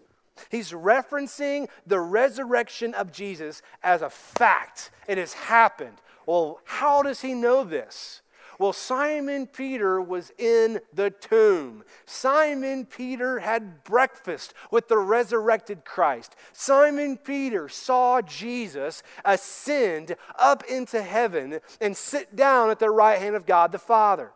He's 0.50 0.72
referencing 0.72 1.68
the 1.86 2.00
resurrection 2.00 2.94
of 2.94 3.12
Jesus 3.12 3.62
as 3.82 4.02
a 4.02 4.10
fact. 4.10 4.90
It 5.08 5.18
has 5.18 5.32
happened. 5.32 5.98
Well, 6.26 6.60
how 6.64 7.02
does 7.02 7.20
he 7.20 7.34
know 7.34 7.64
this? 7.64 8.22
Well, 8.58 8.72
Simon 8.72 9.46
Peter 9.46 10.00
was 10.00 10.32
in 10.38 10.80
the 10.92 11.10
tomb. 11.10 11.84
Simon 12.06 12.86
Peter 12.86 13.40
had 13.40 13.84
breakfast 13.84 14.54
with 14.70 14.88
the 14.88 14.98
resurrected 14.98 15.84
Christ. 15.84 16.36
Simon 16.52 17.16
Peter 17.16 17.68
saw 17.68 18.20
Jesus 18.20 19.02
ascend 19.24 20.16
up 20.38 20.62
into 20.64 21.02
heaven 21.02 21.60
and 21.80 21.96
sit 21.96 22.36
down 22.36 22.70
at 22.70 22.78
the 22.78 22.90
right 22.90 23.18
hand 23.18 23.36
of 23.36 23.46
God 23.46 23.72
the 23.72 23.78
Father. 23.78 24.32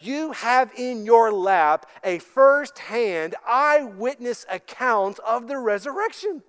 You 0.00 0.32
have 0.32 0.72
in 0.76 1.04
your 1.04 1.32
lap 1.32 1.86
a 2.04 2.20
first 2.20 2.78
hand 2.78 3.34
eyewitness 3.46 4.46
account 4.48 5.18
of 5.20 5.48
the 5.48 5.58
resurrection. 5.58 6.42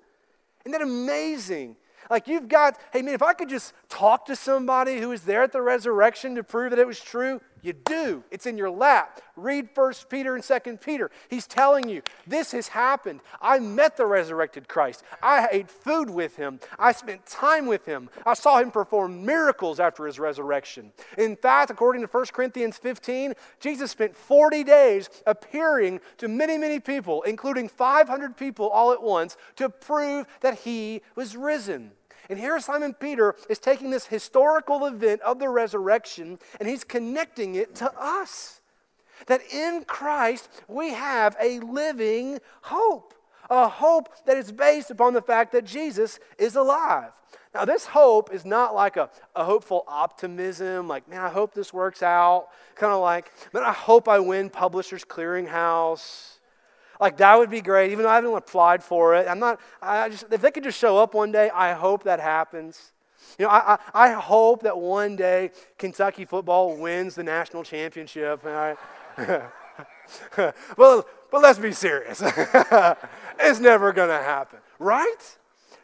Isn't 0.65 0.71
that 0.71 0.81
amazing? 0.81 1.75
Like 2.09 2.27
you've 2.27 2.47
got, 2.47 2.79
hey 2.91 3.01
man, 3.01 3.13
if 3.13 3.21
I 3.21 3.33
could 3.33 3.49
just 3.49 3.73
talk 3.87 4.25
to 4.25 4.35
somebody 4.35 4.99
who 4.99 5.09
was 5.09 5.21
there 5.21 5.43
at 5.43 5.51
the 5.51 5.61
resurrection 5.61 6.35
to 6.35 6.43
prove 6.43 6.71
that 6.71 6.79
it 6.79 6.87
was 6.87 6.99
true, 6.99 7.39
you 7.61 7.73
do. 7.73 8.23
It's 8.31 8.45
in 8.45 8.57
your 8.57 8.69
lap. 8.69 9.21
Read 9.35 9.69
First 9.75 10.09
Peter 10.09 10.35
and 10.35 10.43
Second 10.43 10.81
Peter. 10.81 11.11
He's 11.29 11.45
telling 11.45 11.89
you, 11.89 12.01
this 12.25 12.51
has 12.53 12.69
happened. 12.69 13.19
I 13.41 13.59
met 13.59 13.97
the 13.97 14.05
resurrected 14.05 14.67
Christ. 14.67 15.03
I 15.21 15.47
ate 15.51 15.69
food 15.69 16.09
with 16.09 16.35
him. 16.35 16.59
I 16.77 16.93
spent 16.93 17.25
time 17.25 17.65
with 17.65 17.85
him. 17.85 18.09
I 18.25 18.33
saw 18.33 18.59
him 18.59 18.71
perform 18.71 19.25
miracles 19.25 19.79
after 19.79 20.05
his 20.05 20.19
resurrection. 20.19 20.91
In 21.17 21.35
fact, 21.35 21.69
according 21.69 22.01
to 22.01 22.07
1 22.07 22.25
Corinthians 22.27 22.77
15, 22.77 23.33
Jesus 23.59 23.91
spent 23.91 24.15
40 24.15 24.63
days 24.63 25.09
appearing 25.27 25.99
to 26.17 26.27
many, 26.27 26.57
many 26.57 26.79
people, 26.79 27.21
including 27.23 27.67
500 27.67 28.37
people 28.37 28.69
all 28.69 28.93
at 28.93 29.03
once, 29.03 29.37
to 29.57 29.69
prove 29.69 30.27
that 30.41 30.59
he 30.59 31.01
was 31.15 31.35
risen. 31.35 31.91
And 32.29 32.37
here 32.37 32.59
Simon 32.59 32.93
Peter 32.93 33.35
is 33.49 33.57
taking 33.57 33.89
this 33.89 34.05
historical 34.05 34.85
event 34.85 35.21
of 35.21 35.39
the 35.39 35.49
resurrection 35.49 36.37
and 36.59 36.69
he's 36.69 36.83
connecting 36.83 37.55
it 37.55 37.75
to 37.75 37.91
us. 37.99 38.61
That 39.25 39.41
in 39.51 39.83
Christ 39.85 40.47
we 40.67 40.91
have 40.91 41.35
a 41.41 41.59
living 41.59 42.39
hope, 42.61 43.15
a 43.49 43.67
hope 43.67 44.09
that 44.25 44.37
is 44.37 44.51
based 44.51 44.91
upon 44.91 45.13
the 45.13 45.21
fact 45.21 45.51
that 45.53 45.65
Jesus 45.65 46.19
is 46.37 46.55
alive. 46.55 47.11
Now, 47.53 47.65
this 47.65 47.87
hope 47.87 48.31
is 48.31 48.45
not 48.45 48.75
like 48.75 48.95
a, 48.95 49.09
a 49.35 49.43
hopeful 49.43 49.83
optimism, 49.87 50.87
like, 50.87 51.09
man, 51.09 51.21
I 51.21 51.29
hope 51.29 51.53
this 51.55 51.73
works 51.73 52.03
out. 52.03 52.49
Kind 52.75 52.93
of 52.93 53.01
like, 53.01 53.31
man, 53.53 53.63
I 53.63 53.71
hope 53.71 54.07
I 54.07 54.19
win 54.19 54.51
Publishers 54.51 55.03
Clearinghouse. 55.03 56.38
Like 56.99 57.17
that 57.17 57.37
would 57.37 57.49
be 57.49 57.61
great, 57.61 57.91
even 57.91 58.03
though 58.03 58.09
I 58.09 58.15
haven't 58.15 58.33
applied 58.33 58.83
for 58.83 59.15
it. 59.15 59.27
I'm 59.27 59.39
not, 59.39 59.59
I 59.81 60.09
just, 60.09 60.25
if 60.31 60.41
they 60.41 60.51
could 60.51 60.63
just 60.63 60.77
show 60.77 60.97
up 60.97 61.13
one 61.13 61.31
day, 61.31 61.49
I 61.49 61.73
hope 61.73 62.03
that 62.03 62.19
happens. 62.19 62.91
You 63.37 63.45
know, 63.45 63.51
I, 63.51 63.77
I, 63.93 64.09
I 64.09 64.11
hope 64.11 64.63
that 64.63 64.77
one 64.77 65.15
day 65.15 65.51
Kentucky 65.77 66.25
football 66.25 66.77
wins 66.77 67.15
the 67.15 67.23
national 67.23 67.63
championship. 67.63 68.45
I, 68.45 68.75
well, 70.77 71.07
but 71.31 71.41
let's 71.41 71.59
be 71.59 71.71
serious. 71.71 72.21
it's 73.39 73.59
never 73.59 73.93
going 73.93 74.09
to 74.09 74.15
happen, 74.15 74.59
right? 74.77 75.37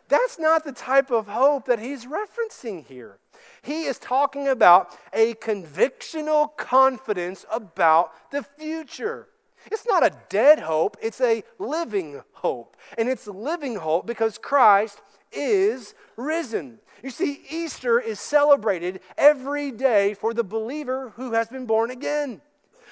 That's 0.08 0.38
not 0.38 0.64
the 0.64 0.72
type 0.72 1.12
of 1.12 1.28
hope 1.28 1.66
that 1.66 1.80
he's 1.80 2.06
referencing 2.06 2.86
here. 2.86 3.18
He 3.62 3.84
is 3.84 3.98
talking 3.98 4.48
about 4.48 4.96
a 5.14 5.34
convictional 5.36 6.56
confidence 6.58 7.46
about 7.52 8.12
the 8.32 8.44
future. 8.44 9.28
It's 9.72 9.86
not 9.88 10.06
a 10.06 10.16
dead 10.30 10.60
hope, 10.60 10.98
it's 11.02 11.22
a 11.22 11.44
living 11.60 12.22
hope. 12.34 12.78
And 12.98 13.10
it's 13.10 13.28
living 13.28 13.76
hope 13.76 14.06
because 14.06 14.38
Christ 14.38 15.02
is 15.32 15.94
risen. 16.16 16.80
You 17.04 17.10
see, 17.10 17.42
Easter 17.50 18.00
is 18.00 18.20
celebrated 18.20 19.00
every 19.18 19.72
day 19.72 20.14
for 20.14 20.34
the 20.34 20.44
believer 20.44 21.14
who 21.16 21.34
has 21.34 21.48
been 21.48 21.66
born 21.66 21.92
again. 21.92 22.42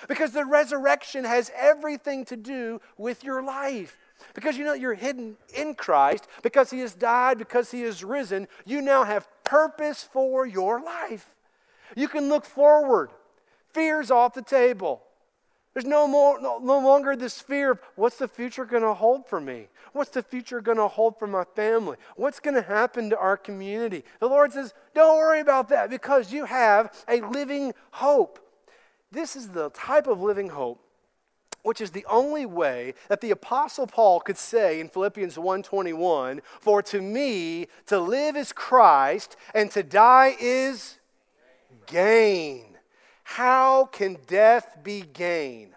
Because 0.08 0.32
the 0.32 0.46
resurrection 0.46 1.24
has 1.24 1.52
everything 1.56 2.26
to 2.26 2.36
do 2.36 2.82
with 2.98 3.24
your 3.24 3.42
life. 3.42 3.98
Because 4.34 4.58
you 4.58 4.66
know 4.66 4.74
you're 4.74 4.94
hidden 4.94 5.38
in 5.56 5.76
Christ, 5.76 6.28
because 6.42 6.72
He 6.72 6.80
has 6.80 6.94
died, 6.94 7.38
because 7.38 7.72
He 7.72 7.84
is 7.84 8.04
risen, 8.04 8.48
you 8.66 8.82
now 8.82 9.04
have 9.04 9.28
purpose 9.44 10.04
for 10.04 10.46
your 10.46 10.82
life. 10.82 11.36
You 11.96 12.08
can 12.08 12.30
look 12.30 12.46
forward. 12.46 13.12
Fear's 13.74 14.12
off 14.12 14.34
the 14.34 14.42
table. 14.42 15.02
There's 15.74 15.86
no, 15.86 16.08
more, 16.08 16.40
no, 16.40 16.60
no 16.60 16.80
longer 16.80 17.16
this 17.16 17.42
fear 17.42 17.72
of 17.72 17.80
what's 17.96 18.18
the 18.18 18.28
future 18.28 18.64
going 18.66 18.84
to 18.84 18.94
hold 18.94 19.28
for 19.28 19.42
me? 19.42 19.70
What's 19.92 20.12
the 20.12 20.22
future 20.22 20.62
going 20.62 20.78
to 20.78 20.88
hold 20.88 21.18
for 21.18 21.28
my 21.28 21.44
family? 21.56 21.98
What's 22.16 22.40
going 22.40 22.56
to 22.56 22.62
happen 22.62 23.10
to 23.10 23.18
our 23.18 23.38
community? 23.38 24.04
The 24.20 24.28
Lord 24.28 24.54
says, 24.54 24.74
don't 24.94 25.18
worry 25.18 25.40
about 25.40 25.70
that 25.70 25.90
because 25.90 26.32
you 26.32 26.46
have 26.46 26.94
a 27.08 27.22
living 27.22 27.74
hope. 27.92 28.40
This 29.12 29.36
is 29.36 29.50
the 29.50 29.72
type 29.72 30.08
of 30.08 30.22
living 30.22 30.50
hope 30.50 30.80
which 31.64 31.80
is 31.82 31.92
the 31.92 32.06
only 32.10 32.46
way 32.46 32.94
that 33.08 33.22
the 33.22 33.32
apostle 33.32 33.88
Paul 33.88 34.20
could 34.20 34.38
say 34.38 34.80
in 34.80 34.90
Philippians 34.90 35.38
1:21, 35.38 36.42
"For 36.60 36.84
to 36.84 37.02
me 37.02 37.68
to 37.86 38.00
live 38.00 38.36
is 38.36 38.52
Christ 38.52 39.36
and 39.54 39.72
to 39.72 39.82
die 39.82 40.36
is 40.40 41.00
gain." 41.86 42.73
How 43.24 43.86
can 43.86 44.18
death 44.28 44.78
be 44.84 45.02
gain? 45.02 45.76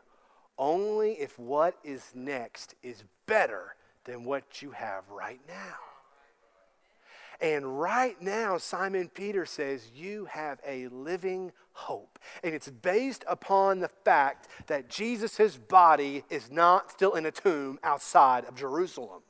Only 0.59 1.13
if 1.13 1.39
what 1.39 1.77
is 1.85 2.11
next 2.15 2.75
is 2.83 3.05
better 3.27 3.75
than 4.05 4.25
what 4.25 4.63
you 4.63 4.71
have 4.71 5.09
right 5.11 5.41
now. 5.47 5.77
And 7.41 7.79
right 7.79 8.21
now, 8.23 8.57
Simon 8.57 9.11
Peter 9.13 9.45
says, 9.45 9.91
You 9.95 10.25
have 10.27 10.59
a 10.67 10.89
living 10.89 11.53
hope. 11.73 12.19
And 12.43 12.55
it's 12.55 12.71
based 12.71 13.25
upon 13.29 13.81
the 13.81 13.91
fact 14.05 14.49
that 14.69 14.89
Jesus' 14.89 15.57
body 15.57 16.25
is 16.31 16.51
not 16.51 16.91
still 16.91 17.15
in 17.15 17.27
a 17.27 17.31
tomb 17.31 17.79
outside 17.83 18.47
of 18.47 18.57
Jerusalem. 18.57 19.23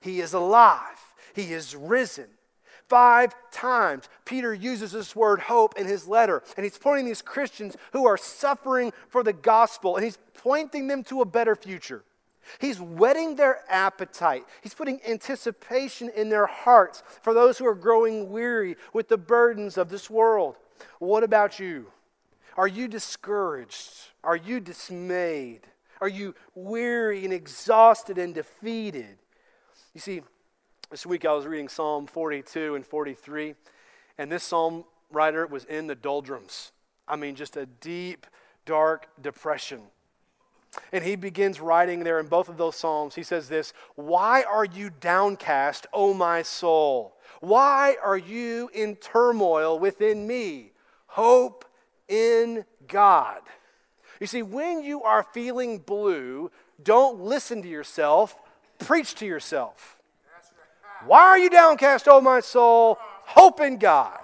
He 0.00 0.20
is 0.20 0.32
alive, 0.32 1.14
He 1.34 1.52
is 1.52 1.74
risen. 1.74 2.28
Five 2.88 3.34
times, 3.50 4.08
Peter 4.24 4.52
uses 4.52 4.92
this 4.92 5.16
word 5.16 5.40
hope 5.40 5.78
in 5.78 5.86
his 5.86 6.06
letter, 6.06 6.42
and 6.56 6.64
he's 6.64 6.78
pointing 6.78 7.06
these 7.06 7.22
Christians 7.22 7.76
who 7.92 8.06
are 8.06 8.18
suffering 8.18 8.92
for 9.08 9.22
the 9.22 9.32
gospel, 9.32 9.96
and 9.96 10.04
he's 10.04 10.18
pointing 10.34 10.86
them 10.86 11.02
to 11.04 11.22
a 11.22 11.24
better 11.24 11.56
future. 11.56 12.04
He's 12.60 12.78
whetting 12.78 13.36
their 13.36 13.60
appetite. 13.70 14.44
He's 14.62 14.74
putting 14.74 15.00
anticipation 15.08 16.10
in 16.14 16.28
their 16.28 16.46
hearts 16.46 17.02
for 17.22 17.32
those 17.32 17.56
who 17.56 17.66
are 17.66 17.74
growing 17.74 18.30
weary 18.30 18.76
with 18.92 19.08
the 19.08 19.16
burdens 19.16 19.78
of 19.78 19.88
this 19.88 20.10
world. 20.10 20.56
What 20.98 21.24
about 21.24 21.58
you? 21.58 21.86
Are 22.56 22.68
you 22.68 22.86
discouraged? 22.86 23.92
Are 24.22 24.36
you 24.36 24.60
dismayed? 24.60 25.62
Are 26.00 26.08
you 26.08 26.34
weary 26.54 27.24
and 27.24 27.32
exhausted 27.32 28.18
and 28.18 28.34
defeated? 28.34 29.16
You 29.94 30.00
see, 30.00 30.22
this 30.90 31.06
week 31.06 31.24
I 31.24 31.32
was 31.32 31.46
reading 31.46 31.68
Psalm 31.68 32.06
42 32.06 32.74
and 32.74 32.86
43, 32.86 33.54
and 34.18 34.30
this 34.30 34.44
psalm 34.44 34.84
writer 35.10 35.46
was 35.46 35.64
in 35.64 35.86
the 35.86 35.94
doldrums. 35.94 36.72
I 37.06 37.16
mean, 37.16 37.34
just 37.34 37.56
a 37.56 37.66
deep, 37.66 38.26
dark 38.66 39.08
depression. 39.20 39.80
And 40.92 41.04
he 41.04 41.16
begins 41.16 41.60
writing 41.60 42.02
there 42.02 42.18
in 42.18 42.26
both 42.26 42.48
of 42.48 42.56
those 42.56 42.76
Psalms. 42.76 43.14
He 43.14 43.22
says 43.22 43.48
this 43.48 43.72
Why 43.94 44.42
are 44.42 44.64
you 44.64 44.90
downcast, 44.90 45.86
O 45.92 46.12
my 46.12 46.42
soul? 46.42 47.16
Why 47.40 47.96
are 48.02 48.18
you 48.18 48.70
in 48.74 48.96
turmoil 48.96 49.78
within 49.78 50.26
me? 50.26 50.72
Hope 51.06 51.64
in 52.08 52.64
God. 52.88 53.40
You 54.20 54.26
see, 54.26 54.42
when 54.42 54.82
you 54.82 55.02
are 55.02 55.22
feeling 55.22 55.78
blue, 55.78 56.50
don't 56.82 57.20
listen 57.20 57.62
to 57.62 57.68
yourself, 57.68 58.36
preach 58.78 59.14
to 59.16 59.26
yourself. 59.26 59.98
Why 61.06 61.22
are 61.22 61.38
you 61.38 61.50
downcast, 61.50 62.08
O 62.08 62.20
my 62.20 62.40
soul? 62.40 62.98
Hope 63.24 63.60
in 63.60 63.78
God. 63.78 64.18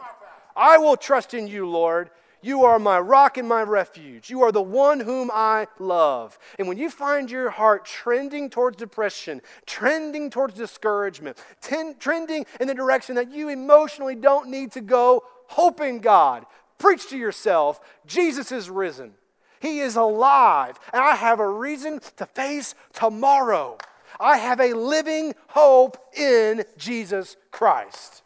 I 0.56 0.78
will 0.78 0.96
trust 0.96 1.34
in 1.34 1.46
you, 1.46 1.68
Lord. 1.68 2.10
You 2.42 2.64
are 2.64 2.78
my 2.78 2.98
rock 2.98 3.36
and 3.36 3.46
my 3.46 3.62
refuge. 3.62 4.30
You 4.30 4.42
are 4.42 4.52
the 4.52 4.62
one 4.62 5.00
whom 5.00 5.30
I 5.32 5.66
love. 5.78 6.38
And 6.58 6.66
when 6.66 6.78
you 6.78 6.88
find 6.88 7.30
your 7.30 7.50
heart 7.50 7.84
trending 7.84 8.48
towards 8.48 8.78
depression, 8.78 9.42
trending 9.66 10.30
towards 10.30 10.54
discouragement, 10.54 11.36
ten, 11.60 11.96
trending 11.98 12.46
in 12.58 12.68
the 12.68 12.74
direction 12.74 13.14
that 13.16 13.30
you 13.30 13.50
emotionally 13.50 14.14
don't 14.14 14.48
need 14.48 14.72
to 14.72 14.80
go, 14.80 15.22
hope 15.48 15.80
in 15.80 15.98
God. 15.98 16.46
Preach 16.78 17.08
to 17.10 17.18
yourself 17.18 17.80
Jesus 18.06 18.50
is 18.52 18.70
risen. 18.70 19.12
He 19.60 19.80
is 19.80 19.96
alive, 19.96 20.80
and 20.94 21.02
I 21.02 21.16
have 21.16 21.38
a 21.38 21.48
reason 21.48 22.00
to 22.16 22.24
face 22.24 22.74
tomorrow. 22.94 23.76
I 24.20 24.36
have 24.36 24.60
a 24.60 24.74
living 24.74 25.34
hope 25.48 25.96
in 26.14 26.64
Jesus 26.76 27.36
Christ. 27.50 28.22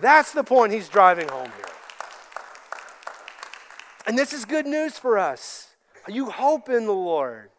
That's 0.00 0.32
the 0.32 0.42
point 0.42 0.72
he's 0.72 0.88
driving 0.88 1.28
home 1.28 1.50
here. 1.56 1.66
And 4.06 4.18
this 4.18 4.32
is 4.32 4.44
good 4.44 4.66
news 4.66 4.98
for 4.98 5.16
us. 5.16 5.74
You 6.08 6.30
hope 6.30 6.68
in 6.68 6.86
the 6.86 6.92
Lord. 6.92 7.50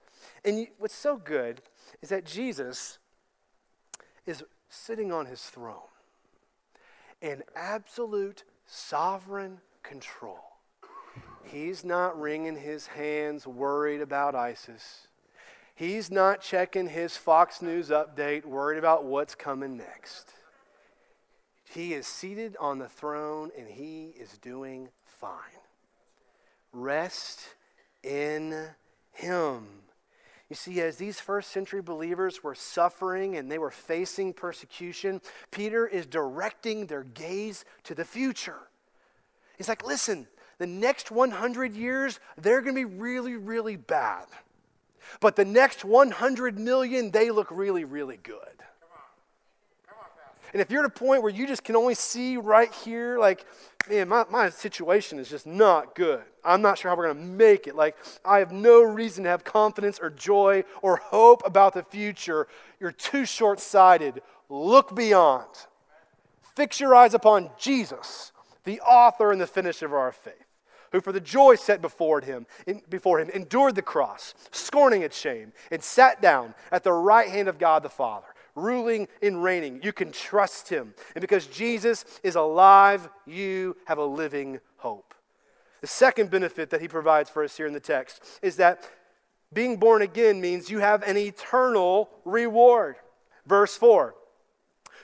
And 0.43 0.67
what's 0.77 0.95
so 0.95 1.15
good 1.17 1.61
is 2.01 2.09
that 2.09 2.25
Jesus 2.25 2.97
is 4.25 4.43
sitting 4.69 5.11
on 5.11 5.25
his 5.25 5.41
throne 5.41 5.77
in 7.21 7.43
absolute 7.55 8.43
sovereign 8.65 9.59
control. 9.83 10.39
he's 11.43 11.83
not 11.83 12.19
wringing 12.19 12.55
his 12.55 12.87
hands 12.87 13.47
worried 13.47 14.01
about 14.01 14.35
ISIS. 14.35 15.08
He's 15.79 16.11
not 16.11 16.41
checking 16.41 16.89
his 16.89 17.15
Fox 17.15 17.61
News 17.61 17.87
update 17.87 18.43
worried 18.43 18.77
about 18.77 19.05
what's 19.05 19.33
coming 19.33 19.77
next. 19.77 20.33
He 21.73 21.93
is 21.93 22.05
seated 22.05 22.57
on 22.59 22.79
the 22.79 22.89
throne 22.89 23.49
and 23.57 23.65
he 23.65 24.13
is 24.19 24.37
doing 24.39 24.89
fine. 25.05 25.31
Rest 26.73 27.55
in 28.03 28.71
him. 29.13 29.67
You 30.49 30.57
see, 30.57 30.81
as 30.81 30.97
these 30.97 31.21
first 31.21 31.49
century 31.49 31.81
believers 31.81 32.43
were 32.43 32.55
suffering 32.55 33.37
and 33.37 33.49
they 33.49 33.57
were 33.57 33.71
facing 33.71 34.33
persecution, 34.33 35.21
Peter 35.49 35.87
is 35.87 36.05
directing 36.05 36.87
their 36.87 37.03
gaze 37.03 37.63
to 37.85 37.95
the 37.95 38.03
future. 38.03 38.67
He's 39.57 39.69
like, 39.69 39.87
listen, 39.87 40.27
the 40.57 40.67
next 40.67 41.09
100 41.09 41.73
years, 41.73 42.19
they're 42.37 42.59
going 42.59 42.75
to 42.75 42.85
be 42.85 42.95
really, 42.99 43.37
really 43.37 43.77
bad. 43.77 44.25
But 45.19 45.35
the 45.35 45.45
next 45.45 45.83
100 45.83 46.59
million, 46.59 47.11
they 47.11 47.31
look 47.31 47.47
really, 47.51 47.83
really 47.83 48.17
good. 48.17 48.37
And 50.53 50.61
if 50.61 50.71
you're 50.71 50.83
at 50.83 50.85
a 50.85 50.89
point 50.89 51.21
where 51.21 51.31
you 51.31 51.45
just 51.45 51.63
can 51.63 51.75
only 51.75 51.93
see 51.93 52.37
right 52.37 52.73
here, 52.73 53.19
like, 53.19 53.45
man, 53.87 54.07
my, 54.07 54.25
my 54.31 54.49
situation 54.49 55.19
is 55.19 55.29
just 55.29 55.45
not 55.45 55.93
good. 55.93 56.23
I'm 56.43 56.61
not 56.61 56.77
sure 56.79 56.89
how 56.89 56.97
we're 56.97 57.13
going 57.13 57.17
to 57.17 57.23
make 57.23 57.67
it. 57.67 57.75
Like, 57.75 57.95
I 58.25 58.39
have 58.39 58.51
no 58.51 58.81
reason 58.81 59.25
to 59.25 59.29
have 59.29 59.43
confidence 59.43 59.99
or 60.01 60.09
joy 60.09 60.63
or 60.81 60.97
hope 60.97 61.43
about 61.45 61.73
the 61.73 61.83
future. 61.83 62.47
You're 62.79 62.91
too 62.91 63.25
short 63.25 63.59
sighted. 63.59 64.23
Look 64.49 64.95
beyond. 64.95 65.49
Fix 66.55 66.79
your 66.79 66.95
eyes 66.95 67.13
upon 67.13 67.51
Jesus, 67.59 68.31
the 68.63 68.81
author 68.81 69.31
and 69.31 69.39
the 69.39 69.47
finisher 69.47 69.85
of 69.85 69.93
our 69.93 70.11
faith 70.11 70.48
who 70.91 71.01
for 71.01 71.11
the 71.11 71.19
joy 71.19 71.55
set 71.55 71.81
before 71.81 72.21
him, 72.21 72.45
in, 72.65 72.81
before 72.89 73.19
him 73.19 73.29
endured 73.29 73.75
the 73.75 73.81
cross, 73.81 74.33
scorning 74.51 75.01
its 75.01 75.19
shame, 75.19 75.53
and 75.71 75.83
sat 75.83 76.21
down 76.21 76.53
at 76.71 76.83
the 76.83 76.93
right 76.93 77.29
hand 77.29 77.47
of 77.47 77.59
God 77.59 77.83
the 77.83 77.89
Father 77.89 78.27
ruling 78.55 79.07
and 79.21 79.41
reigning. 79.41 79.79
You 79.83 79.93
can 79.93 80.11
trust 80.11 80.69
him. 80.69 80.93
And 81.15 81.21
because 81.21 81.47
Jesus 81.47 82.03
is 82.23 82.35
alive, 82.35 83.09
you 83.25 83.77
have 83.85 83.97
a 83.97 84.05
living 84.05 84.59
hope. 84.77 85.13
The 85.81 85.87
second 85.87 86.29
benefit 86.29 86.69
that 86.71 86.81
he 86.81 86.87
provides 86.87 87.29
for 87.29 87.43
us 87.43 87.55
here 87.55 87.67
in 87.67 87.73
the 87.73 87.79
text 87.79 88.21
is 88.41 88.57
that 88.57 88.89
being 89.53 89.77
born 89.77 90.01
again 90.01 90.41
means 90.41 90.69
you 90.69 90.79
have 90.79 91.03
an 91.03 91.17
eternal 91.17 92.09
reward. 92.25 92.97
Verse 93.45 93.75
4 93.75 94.15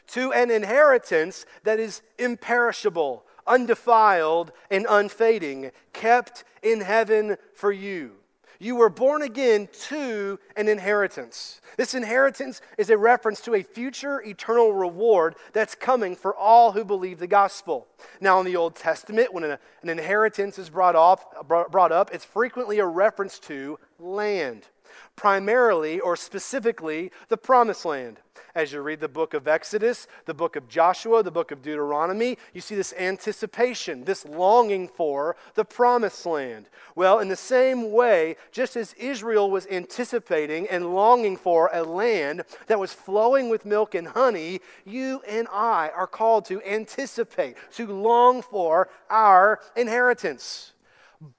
to 0.08 0.32
an 0.34 0.52
inheritance 0.52 1.48
that 1.64 1.80
is 1.80 2.04
imperishable, 2.20 3.25
undefiled, 3.48 4.52
and 4.70 4.86
unfading, 4.90 5.72
kept 5.94 6.44
in 6.62 6.82
heaven 6.82 7.38
for 7.54 7.72
you 7.72 8.16
you 8.60 8.76
were 8.76 8.90
born 8.90 9.22
again 9.22 9.68
to 9.90 10.40
an 10.56 10.68
inheritance. 10.68 11.62
This 11.78 11.94
inheritance 11.94 12.62
is 12.78 12.90
a 12.90 12.98
reference 12.98 13.42
to 13.42 13.56
a 13.56 13.64
future 13.64 14.22
eternal 14.22 14.74
reward 14.74 15.36
that's 15.54 15.76
coming 15.76 16.16
for 16.16 16.36
all 16.36 16.72
who 16.72 16.84
believe 16.86 17.20
the 17.20 17.28
gospel. 17.28 17.88
Now, 18.22 18.40
in 18.40 18.46
the 18.46 18.56
Old 18.56 18.76
Testament, 18.76 19.34
when 19.34 19.44
an 19.44 19.60
inheritance 19.84 20.58
is 20.58 20.70
brought 20.70 20.96
up, 20.96 21.48
brought 21.48 21.92
up, 21.92 22.12
it's 22.14 22.26
frequently 22.26 22.80
a 22.80 22.86
reference 22.86 23.40
to 23.40 23.78
land, 24.00 24.68
primarily 25.16 26.00
or 26.00 26.16
specifically 26.16 27.12
the 27.30 27.38
promised 27.38 27.86
land. 27.86 28.20
As 28.54 28.72
you 28.72 28.82
read 28.82 29.02
the 29.02 29.10
book 29.10 29.34
of 29.34 29.48
Exodus, 29.48 30.08
the 30.26 30.34
book 30.34 30.56
of 30.56 30.70
Joshua, 30.70 31.24
the 31.24 31.32
book 31.32 31.52
of 31.52 31.62
Deuteronomy, 31.62 32.38
you 32.54 32.62
see 32.62 32.76
this 32.76 32.94
anticipation, 32.98 34.06
this 34.06 34.26
longing 34.26 34.88
for 34.88 35.36
the 35.56 35.66
promised 35.66 36.26
land. 36.26 36.70
Well, 36.96 37.20
in 37.20 37.28
the 37.28 37.36
same 37.36 37.92
way, 37.92 38.38
just 38.52 38.78
as 38.78 38.94
Israel 38.94 39.52
was 39.52 39.68
anticipating 39.68 40.68
and 40.68 40.94
longing 40.94 41.36
for 41.36 41.70
a 41.74 41.84
land 41.84 42.44
that 42.68 42.80
was 42.80 42.94
flowing 42.94 43.50
with 43.50 43.66
milk 43.66 43.94
and 43.94 44.08
honey, 44.08 44.62
you 44.86 45.22
and 45.28 45.48
I 45.52 45.92
are 45.96 46.08
called 46.08 46.46
to 46.46 46.62
anticipate, 46.64 47.58
to 47.74 47.88
long 47.88 48.42
for 48.42 48.90
our 49.10 49.60
inheritance. 49.76 50.74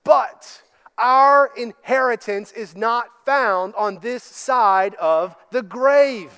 But 0.04 0.62
our 0.98 1.50
inheritance 1.56 2.52
is 2.52 2.76
not 2.76 3.08
found 3.24 3.74
on 3.74 3.98
this 4.00 4.22
side 4.22 4.94
of 4.96 5.36
the 5.50 5.62
grave. 5.62 6.32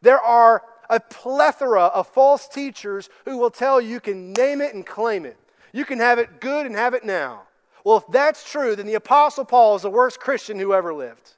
There 0.00 0.20
are 0.20 0.62
a 0.90 1.00
plethora 1.00 1.84
of 1.84 2.06
false 2.08 2.46
teachers 2.48 3.08
who 3.24 3.38
will 3.38 3.50
tell 3.50 3.80
you 3.80 4.00
can 4.00 4.32
name 4.32 4.60
it 4.60 4.74
and 4.74 4.84
claim 4.84 5.24
it. 5.24 5.38
You 5.72 5.84
can 5.84 5.98
have 5.98 6.18
it 6.18 6.40
good 6.40 6.66
and 6.66 6.74
have 6.74 6.94
it 6.94 7.04
now. 7.04 7.42
Well, 7.84 7.96
if 7.96 8.04
that's 8.08 8.48
true, 8.48 8.76
then 8.76 8.86
the 8.86 8.94
Apostle 8.94 9.44
Paul 9.44 9.76
is 9.76 9.82
the 9.82 9.90
worst 9.90 10.20
Christian 10.20 10.58
who 10.58 10.74
ever 10.74 10.92
lived. 10.94 11.32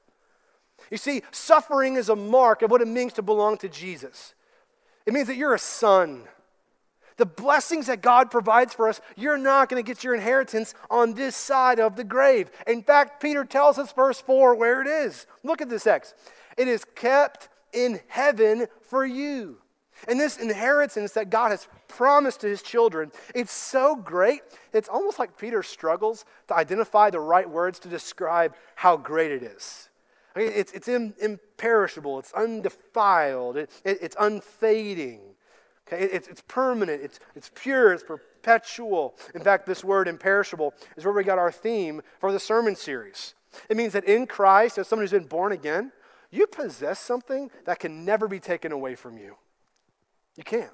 You 0.90 0.98
see, 0.98 1.22
suffering 1.30 1.96
is 1.96 2.08
a 2.08 2.16
mark 2.16 2.62
of 2.62 2.70
what 2.70 2.82
it 2.82 2.88
means 2.88 3.14
to 3.14 3.22
belong 3.22 3.56
to 3.58 3.68
Jesus. 3.68 4.34
It 5.06 5.14
means 5.14 5.28
that 5.28 5.36
you're 5.36 5.54
a 5.54 5.58
son. 5.58 6.24
The 7.16 7.26
blessings 7.26 7.86
that 7.86 8.02
God 8.02 8.30
provides 8.30 8.74
for 8.74 8.88
us, 8.88 9.00
you're 9.16 9.38
not 9.38 9.68
going 9.68 9.82
to 9.82 9.86
get 9.86 10.02
your 10.02 10.14
inheritance 10.14 10.74
on 10.90 11.14
this 11.14 11.36
side 11.36 11.78
of 11.78 11.96
the 11.96 12.04
grave. 12.04 12.50
In 12.66 12.82
fact, 12.82 13.22
Peter 13.22 13.44
tells 13.44 13.78
us, 13.78 13.92
verse 13.92 14.20
4, 14.20 14.54
where 14.56 14.82
it 14.82 14.88
is. 14.88 15.26
Look 15.42 15.62
at 15.62 15.68
this 15.68 15.86
X. 15.86 16.14
It 16.56 16.66
is 16.66 16.84
kept 16.84 17.48
in 17.72 18.00
heaven 18.08 18.66
for 18.82 19.04
you. 19.04 19.58
And 20.08 20.18
this 20.18 20.38
inheritance 20.38 21.12
that 21.12 21.30
God 21.30 21.50
has 21.50 21.68
promised 21.88 22.40
to 22.40 22.48
his 22.48 22.62
children, 22.62 23.12
it's 23.34 23.52
so 23.52 23.94
great, 23.94 24.40
it's 24.72 24.88
almost 24.88 25.18
like 25.18 25.38
Peter 25.38 25.62
struggles 25.62 26.24
to 26.48 26.56
identify 26.56 27.10
the 27.10 27.20
right 27.20 27.48
words 27.48 27.78
to 27.80 27.88
describe 27.88 28.54
how 28.74 28.96
great 28.96 29.30
it 29.30 29.42
is. 29.42 29.88
I 30.34 30.40
mean, 30.40 30.52
it's, 30.52 30.72
it's 30.72 30.88
imperishable, 30.88 32.18
it's 32.18 32.32
undefiled, 32.32 33.56
it, 33.56 33.70
it, 33.84 33.98
it's 34.02 34.16
unfading. 34.18 35.20
Okay? 35.86 36.04
It's, 36.04 36.28
it's 36.28 36.42
permanent, 36.48 37.02
it's, 37.02 37.20
it's 37.34 37.50
pure, 37.54 37.92
it's 37.92 38.02
perpetual. 38.02 39.14
In 39.34 39.42
fact, 39.42 39.66
this 39.66 39.84
word 39.84 40.08
imperishable 40.08 40.74
is 40.96 41.04
where 41.04 41.14
we 41.14 41.24
got 41.24 41.38
our 41.38 41.52
theme 41.52 42.02
for 42.18 42.32
the 42.32 42.40
sermon 42.40 42.76
series. 42.76 43.34
It 43.68 43.76
means 43.76 43.92
that 43.92 44.04
in 44.04 44.26
Christ, 44.26 44.78
as 44.78 44.88
someone 44.88 45.04
who's 45.04 45.12
been 45.12 45.28
born 45.28 45.52
again, 45.52 45.92
you 46.30 46.46
possess 46.46 46.98
something 46.98 47.50
that 47.64 47.78
can 47.78 48.04
never 48.04 48.26
be 48.26 48.40
taken 48.40 48.72
away 48.72 48.96
from 48.96 49.16
you. 49.16 49.36
You 50.36 50.42
can't 50.42 50.72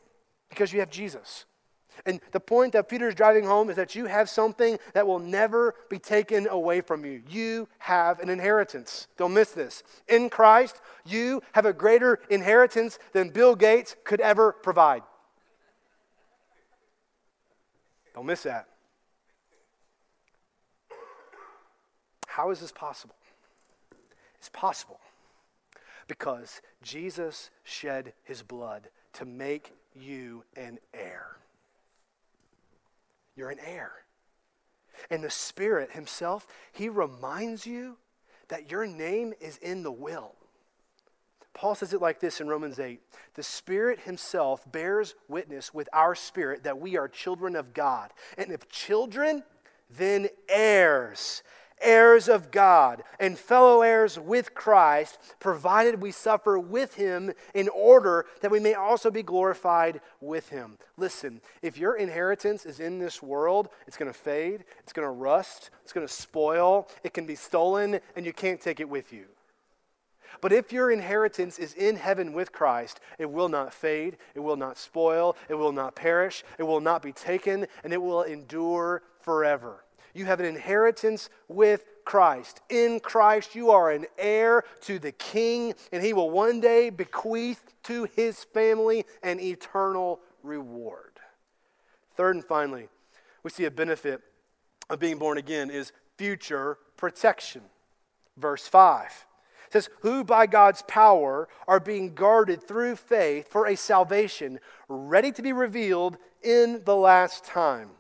because 0.49 0.73
you 0.73 0.81
have 0.81 0.91
Jesus. 0.91 1.45
And 2.07 2.21
the 2.33 2.41
point 2.41 2.73
that 2.73 2.89
Peter 2.89 3.09
is 3.09 3.15
driving 3.15 3.45
home 3.45 3.71
is 3.71 3.77
that 3.77 3.95
you 3.95 4.07
have 4.07 4.29
something 4.29 4.79
that 4.95 5.07
will 5.07 5.19
never 5.19 5.75
be 5.89 5.99
taken 5.99 6.49
away 6.49 6.81
from 6.81 7.05
you. 7.05 7.23
You 7.29 7.69
have 7.79 8.21
an 8.21 8.29
inheritance. 8.29 9.07
Don't 9.17 9.35
miss 9.35 9.53
this. 9.53 9.83
In 10.09 10.31
Christ, 10.31 10.81
you 11.05 11.43
have 11.53 11.67
a 11.67 11.73
greater 11.73 12.21
inheritance 12.31 12.99
than 13.13 13.31
Bill 13.31 13.55
Gates 13.55 13.97
could 14.05 14.21
ever 14.21 14.53
provide. 14.53 15.03
Don't 18.15 18.27
miss 18.27 18.43
that. 18.43 18.67
How 22.27 22.51
is 22.51 22.61
this 22.61 22.73
possible? 22.73 23.15
It's 24.39 24.49
possible 24.49 25.01
because 26.09 26.63
Jesus 26.83 27.51
shed 27.63 28.15
his 28.25 28.43
blood 28.43 28.89
to 29.15 29.25
make 29.25 29.75
you 29.95 30.45
an 30.57 30.79
heir. 30.95 31.37
You're 33.37 33.51
an 33.51 33.59
heir. 33.65 33.93
And 35.11 35.25
the 35.25 35.31
Spirit 35.31 35.93
Himself, 35.93 36.47
He 36.73 36.89
reminds 36.89 37.67
you 37.67 37.97
that 38.49 38.71
your 38.71 38.87
name 38.87 39.33
is 39.41 39.57
in 39.59 39.83
the 39.83 39.93
will. 39.93 40.35
Paul 41.55 41.75
says 41.75 41.93
it 41.93 42.01
like 42.01 42.21
this 42.21 42.41
in 42.41 42.49
Romans 42.49 42.79
8 42.79 43.01
The 43.35 43.43
Spirit 43.43 44.01
Himself 44.01 44.71
bears 44.71 45.15
witness 45.29 45.75
with 45.75 45.89
our 45.93 46.15
spirit 46.15 46.65
that 46.65 46.79
we 46.79 46.97
are 46.97 47.09
children 47.09 47.57
of 47.57 47.75
God. 47.75 48.11
And 48.39 48.51
if 48.51 48.69
children, 48.69 49.43
then 49.89 50.29
heirs 50.49 51.43
heirs 51.81 52.29
of 52.29 52.51
God 52.51 53.03
and 53.19 53.39
fellow 53.39 53.83
heirs 53.83 54.19
with 54.19 54.55
Christ, 54.55 55.19
provided 55.39 56.01
we 56.01 56.11
suffer 56.11 56.59
with 56.59 56.95
him 56.95 57.33
in 57.55 57.69
order 57.69 58.27
that 58.41 58.51
we 58.51 58.61
may 58.61 58.75
also 58.75 59.11
be 59.11 59.23
glorified 59.23 60.01
with 60.21 60.49
him. 60.51 60.79
Listen, 60.97 61.41
if 61.63 61.79
your 61.79 61.97
inheritance 61.97 62.67
is 62.67 62.81
in 62.81 62.99
this 62.99 63.23
world, 63.23 63.69
it's 63.87 63.97
going 63.97 64.13
to 64.13 64.19
fade, 64.19 64.65
it's 64.81 64.93
going 64.93 65.07
to 65.07 65.13
rust, 65.13 65.71
it's 65.83 65.93
going 65.93 66.07
to 66.07 66.13
spoil, 66.13 66.89
it 67.03 67.15
can 67.15 67.27
be 67.27 67.35
stolen, 67.35 68.01
and 68.17 68.27
you 68.27 68.33
can't 68.33 68.61
take 68.61 68.81
it 68.81 68.89
with 68.89 69.13
you. 69.13 69.27
But 70.41 70.53
if 70.53 70.73
your 70.73 70.91
inheritance 70.91 71.59
is 71.59 71.75
in 71.75 71.97
heaven 71.97 72.33
with 72.33 72.53
Christ, 72.53 73.01
it 73.19 73.31
will 73.31 73.49
not 73.49 73.75
fade, 73.75 74.17
it 74.35 74.41
will 74.41 74.57
not 74.57 74.79
spoil, 74.79 75.37
it 75.49 75.55
will 75.55 75.73
not 75.73 75.97
perish, 75.97 76.45
it 76.59 76.63
will 76.63 76.81
not 76.81 77.03
be 77.03 77.13
taken, 77.13 77.67
and 77.85 77.93
it 77.93 78.01
will 78.01 78.23
endure 78.23 79.03
forever. 79.21 79.85
You 80.15 80.27
have 80.27 80.41
an 80.41 80.47
inheritance 80.47 81.31
with 81.49 81.85
Christ. 82.05 82.61
In 82.69 83.01
Christ, 83.01 83.55
you 83.55 83.71
are 83.71 83.91
an 83.91 84.07
heir 84.19 84.65
to 84.83 84.99
the 84.99 85.13
King, 85.13 85.75
and 85.93 86.03
he 86.03 86.13
will 86.13 86.31
one 86.31 86.61
day 86.61 86.91
bequeath 86.91 87.63
to 87.85 88.05
his 88.17 88.45
family 88.45 89.05
an 89.23 89.39
eternal 89.41 90.21
reward. 90.43 91.21
Third 92.17 92.37
and 92.37 92.45
finally, 92.45 92.89
we 93.43 93.51
see 93.51 93.65
a 93.65 93.71
benefit 93.71 94.21
of 94.89 94.99
being 94.99 95.19
born 95.19 95.39
again 95.39 95.71
is 95.71 95.93
future 96.19 96.79
protection. 96.97 97.63
Verse 98.37 98.67
5 98.67 99.27
says, 99.71 99.89
Who 100.01 100.25
by 100.25 100.47
God's 100.47 100.83
power 100.83 101.49
are 101.69 101.81
being 101.81 102.15
guarded 102.15 102.67
through 102.67 102.97
faith 102.97 103.49
for 103.49 103.67
a 103.67 103.77
salvation 103.77 104.59
ready 104.89 105.31
to 105.33 105.43
be 105.43 105.53
revealed 105.53 106.19
in 106.43 106.83
the 106.85 106.97
last 106.97 107.45
time. 107.45 107.91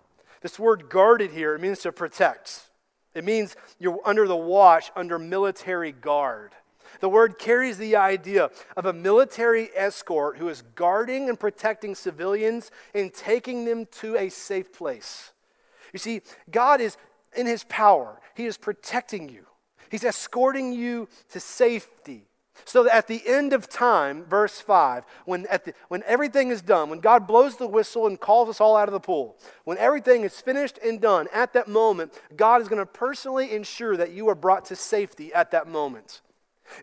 This 0.41 0.59
word 0.59 0.89
guarded 0.89 1.33
here, 1.33 1.55
it 1.55 1.61
means 1.61 1.81
to 1.81 1.93
protect. 1.93 2.71
It 3.15 3.25
means 3.25 3.57
you're 3.79 4.01
under 4.05 4.27
the 4.27 4.37
watch, 4.37 4.91
under 4.97 5.19
military 5.19 5.93
guard. 5.93 6.53
The 7.01 7.09
word 7.09 7.39
carries 7.39 7.79
the 7.79 7.97
idea 7.97 8.51
of 8.77 8.87
a 8.87 8.93
military 8.93 9.71
escort 9.77 10.39
who 10.39 10.49
is 10.49 10.63
guarding 10.75 11.29
and 11.29 11.39
protecting 11.39 11.95
civilians 11.95 12.71
and 12.95 13.13
taking 13.13 13.65
them 13.65 13.87
to 14.01 14.17
a 14.17 14.29
safe 14.29 14.73
place. 14.73 15.33
You 15.93 15.99
see, 15.99 16.23
God 16.51 16.81
is 16.81 16.97
in 17.37 17.47
his 17.47 17.65
power, 17.65 18.21
he 18.35 18.47
is 18.47 18.57
protecting 18.57 19.29
you. 19.29 19.47
He's 19.91 20.05
escorting 20.05 20.73
you 20.73 21.09
to 21.31 21.41
safety. 21.41 22.30
So 22.65 22.85
that 22.85 22.95
at 22.95 23.07
the 23.07 23.23
end 23.27 23.53
of 23.53 23.69
time, 23.69 24.25
verse 24.25 24.61
5, 24.61 25.05
when, 25.25 25.47
at 25.47 25.65
the, 25.65 25.75
when 25.89 26.03
everything 26.07 26.51
is 26.51 26.63
done, 26.63 26.91
when 26.91 27.01
God 27.01 27.27
blows 27.27 27.57
the 27.57 27.67
whistle 27.67 28.07
and 28.07 28.19
calls 28.19 28.49
us 28.49 28.61
all 28.61 28.77
out 28.77 28.89
of 28.89 28.93
the 28.93 29.01
pool, 29.01 29.37
when 29.65 29.79
everything 29.79 30.23
is 30.23 30.41
finished 30.41 30.79
and 30.85 31.01
done, 31.01 31.29
at 31.33 31.53
that 31.53 31.69
moment, 31.69 32.13
God 32.37 32.61
is 32.61 32.69
going 32.69 32.79
to 32.79 32.87
personally 32.87 33.53
ensure 33.53 33.97
that 33.97 34.13
you 34.13 34.29
are 34.29 34.35
brought 34.35 34.65
to 34.67 34.77
safety 34.77 35.33
at 35.33 35.51
that 35.51 35.69
moment. 35.69 36.21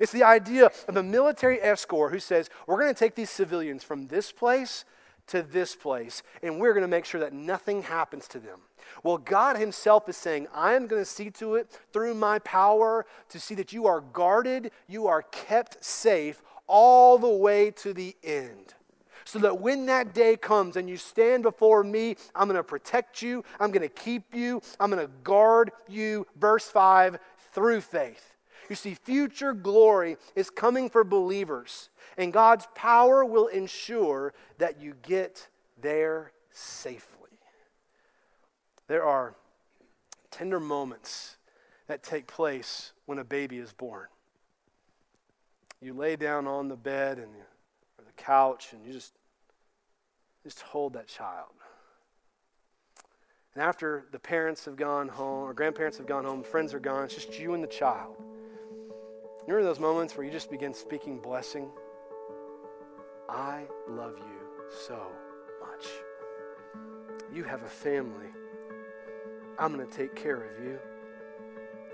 It's 0.01 0.11
the 0.11 0.23
idea 0.23 0.69
of 0.87 0.97
a 0.97 1.03
military 1.03 1.61
escort 1.61 2.11
who 2.11 2.19
says, 2.19 2.49
We're 2.65 2.79
going 2.79 2.93
to 2.93 2.99
take 2.99 3.15
these 3.15 3.29
civilians 3.29 3.83
from 3.83 4.07
this 4.07 4.31
place 4.31 4.85
to 5.27 5.41
this 5.41 5.75
place, 5.75 6.23
and 6.41 6.59
we're 6.59 6.73
going 6.73 6.83
to 6.83 6.87
make 6.87 7.05
sure 7.05 7.21
that 7.21 7.33
nothing 7.33 7.83
happens 7.83 8.27
to 8.29 8.39
them. 8.39 8.59
Well, 9.03 9.17
God 9.17 9.57
Himself 9.57 10.07
is 10.09 10.17
saying, 10.17 10.47
I 10.53 10.73
am 10.73 10.87
going 10.87 11.01
to 11.01 11.09
see 11.09 11.29
to 11.31 11.55
it 11.55 11.77
through 11.91 12.15
my 12.15 12.39
power 12.39 13.05
to 13.29 13.39
see 13.39 13.55
that 13.55 13.73
you 13.73 13.87
are 13.87 14.01
guarded, 14.01 14.71
you 14.87 15.07
are 15.07 15.23
kept 15.23 15.83
safe 15.83 16.41
all 16.67 17.17
the 17.17 17.27
way 17.27 17.71
to 17.71 17.93
the 17.93 18.15
end. 18.23 18.73
So 19.25 19.39
that 19.39 19.59
when 19.59 19.87
that 19.87 20.13
day 20.13 20.37
comes 20.37 20.77
and 20.77 20.89
you 20.89 20.95
stand 20.95 21.43
before 21.43 21.83
me, 21.83 22.15
I'm 22.33 22.47
going 22.47 22.55
to 22.55 22.63
protect 22.63 23.21
you, 23.21 23.43
I'm 23.59 23.71
going 23.71 23.87
to 23.87 23.93
keep 23.93 24.33
you, 24.33 24.61
I'm 24.79 24.89
going 24.89 25.05
to 25.05 25.11
guard 25.23 25.71
you. 25.89 26.25
Verse 26.37 26.69
5 26.69 27.19
through 27.51 27.81
faith. 27.81 28.37
You 28.69 28.75
see, 28.75 28.93
future 28.93 29.53
glory 29.53 30.17
is 30.36 30.49
coming 30.49 30.89
for 30.89 31.03
believers, 31.03 31.89
and 32.17 32.34
God's 32.34 32.67
power 32.75 33.23
will 33.23 33.47
ensure 33.47 34.34
that 34.58 34.82
you 34.82 34.95
get 35.01 35.47
there 35.82 36.32
safely. 36.51 37.30
There 38.88 39.03
are 39.03 39.36
tender 40.32 40.60
moments 40.60 41.38
that 41.88 42.03
take 42.03 42.27
place 42.27 42.91
when 43.06 43.19
a 43.19 43.23
baby 43.23 43.58
is 43.58 43.73
born. 43.73 44.08
You 45.82 45.93
lay 45.93 46.15
down 46.15 46.47
on 46.47 46.67
the 46.67 46.75
bed 46.75 47.17
and 47.17 47.30
or 47.97 48.06
the 48.06 48.12
couch 48.21 48.73
and 48.73 48.86
you 48.86 48.93
just 48.93 49.13
just 50.43 50.62
hold 50.62 50.93
that 50.93 51.08
child. 51.08 51.51
And 53.53 53.63
after 53.63 54.06
the 54.12 54.19
parents 54.19 54.65
have 54.65 54.75
gone 54.75 55.10
home 55.10 55.49
or 55.49 55.53
grandparents 55.53 55.97
have 55.97 56.08
gone 56.08 56.23
home, 56.23 56.43
friends 56.43 56.73
are 56.73 56.80
gone, 56.80 57.03
it's 57.06 57.15
just 57.15 57.38
you 57.39 57.53
and 57.53 57.63
the 57.63 57.67
child. 57.67 58.15
Remember 59.47 59.65
those 59.65 59.79
moments 59.79 60.17
where 60.17 60.25
you 60.25 60.31
just 60.31 60.51
begin 60.51 60.73
speaking 60.73 61.19
blessing? 61.19 61.69
I 63.29 63.63
love 63.88 64.17
you 64.17 64.67
so 64.86 64.99
much. 65.62 65.88
You 67.33 67.45
have 67.45 67.63
a 67.63 67.69
family. 67.69 68.27
I'm 69.57 69.73
going 69.73 69.88
to 69.88 69.97
take 69.97 70.15
care 70.15 70.43
of 70.43 70.62
you. 70.62 70.77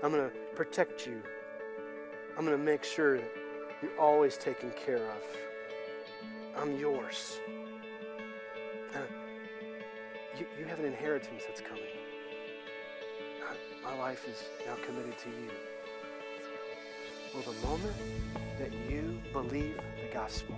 I'm 0.02 0.10
going 0.10 0.28
to 0.28 0.36
protect 0.56 1.06
you. 1.06 1.22
I'm 2.36 2.44
going 2.44 2.58
to 2.58 2.62
make 2.62 2.82
sure 2.82 3.18
that 3.18 3.30
you're 3.80 4.00
always 4.00 4.36
taken 4.36 4.72
care 4.72 4.96
of. 4.96 5.22
I'm 6.56 6.76
yours. 6.76 7.38
Uh, 8.96 8.98
you, 10.36 10.46
you 10.58 10.64
have 10.64 10.80
an 10.80 10.86
inheritance 10.86 11.44
that's 11.46 11.60
coming. 11.60 11.84
My 13.84 13.96
life 13.96 14.26
is 14.28 14.42
now 14.66 14.74
committed 14.84 15.16
to 15.18 15.28
you. 15.28 15.50
Well, 17.34 17.52
the 17.52 17.66
moment 17.66 17.96
that 18.60 18.72
you 18.88 19.20
believe 19.32 19.76
the 20.00 20.14
gospel, 20.14 20.54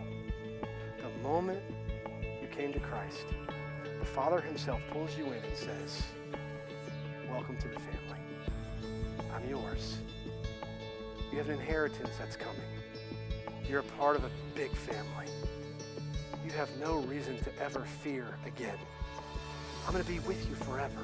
the 0.99 1.27
moment 1.27 1.63
you 2.21 2.49
came 2.49 2.71
to 2.75 2.81
Christ, 2.81 3.25
the 3.99 4.05
Father 4.05 4.43
Himself 4.43 4.83
pulls 4.91 5.17
you 5.17 5.25
in 5.25 5.43
and 5.43 5.57
says, 5.57 6.03
Welcome 7.31 7.57
to 7.57 7.69
the 7.69 7.81
family. 7.81 8.21
I'm 9.35 9.49
yours. 9.49 9.97
You 11.33 11.39
have 11.39 11.49
an 11.49 11.55
inheritance 11.55 12.11
that's 12.19 12.37
coming. 12.37 12.61
You're 13.67 13.81
a 13.81 13.99
part 13.99 14.17
of 14.17 14.25
a 14.25 14.31
big 14.55 14.71
family. 14.73 15.29
You 16.45 16.53
have 16.53 16.69
no 16.79 16.99
reason 16.99 17.39
to 17.39 17.51
ever 17.59 17.87
fear 18.03 18.37
again. 18.45 18.79
I'm 19.87 19.95
going 19.95 20.05
to 20.05 20.11
be 20.11 20.19
with 20.21 20.47
you 20.47 20.55
forever. 20.57 21.01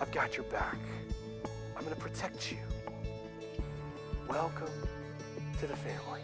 I've 0.00 0.10
got 0.10 0.36
your 0.36 0.46
back. 0.46 0.78
I'm 1.76 1.84
going 1.84 1.94
to 1.94 2.00
protect 2.00 2.50
you. 2.50 2.58
Welcome 4.28 4.68
to 5.60 5.66
the 5.66 5.76
family. 5.76 6.20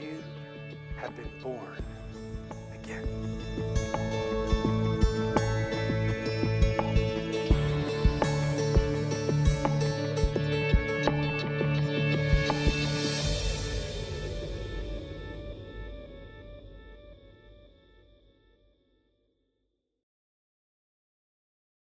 You 0.00 0.22
have 0.96 1.16
been 1.16 1.30
born 1.40 1.84
again. 2.74 4.03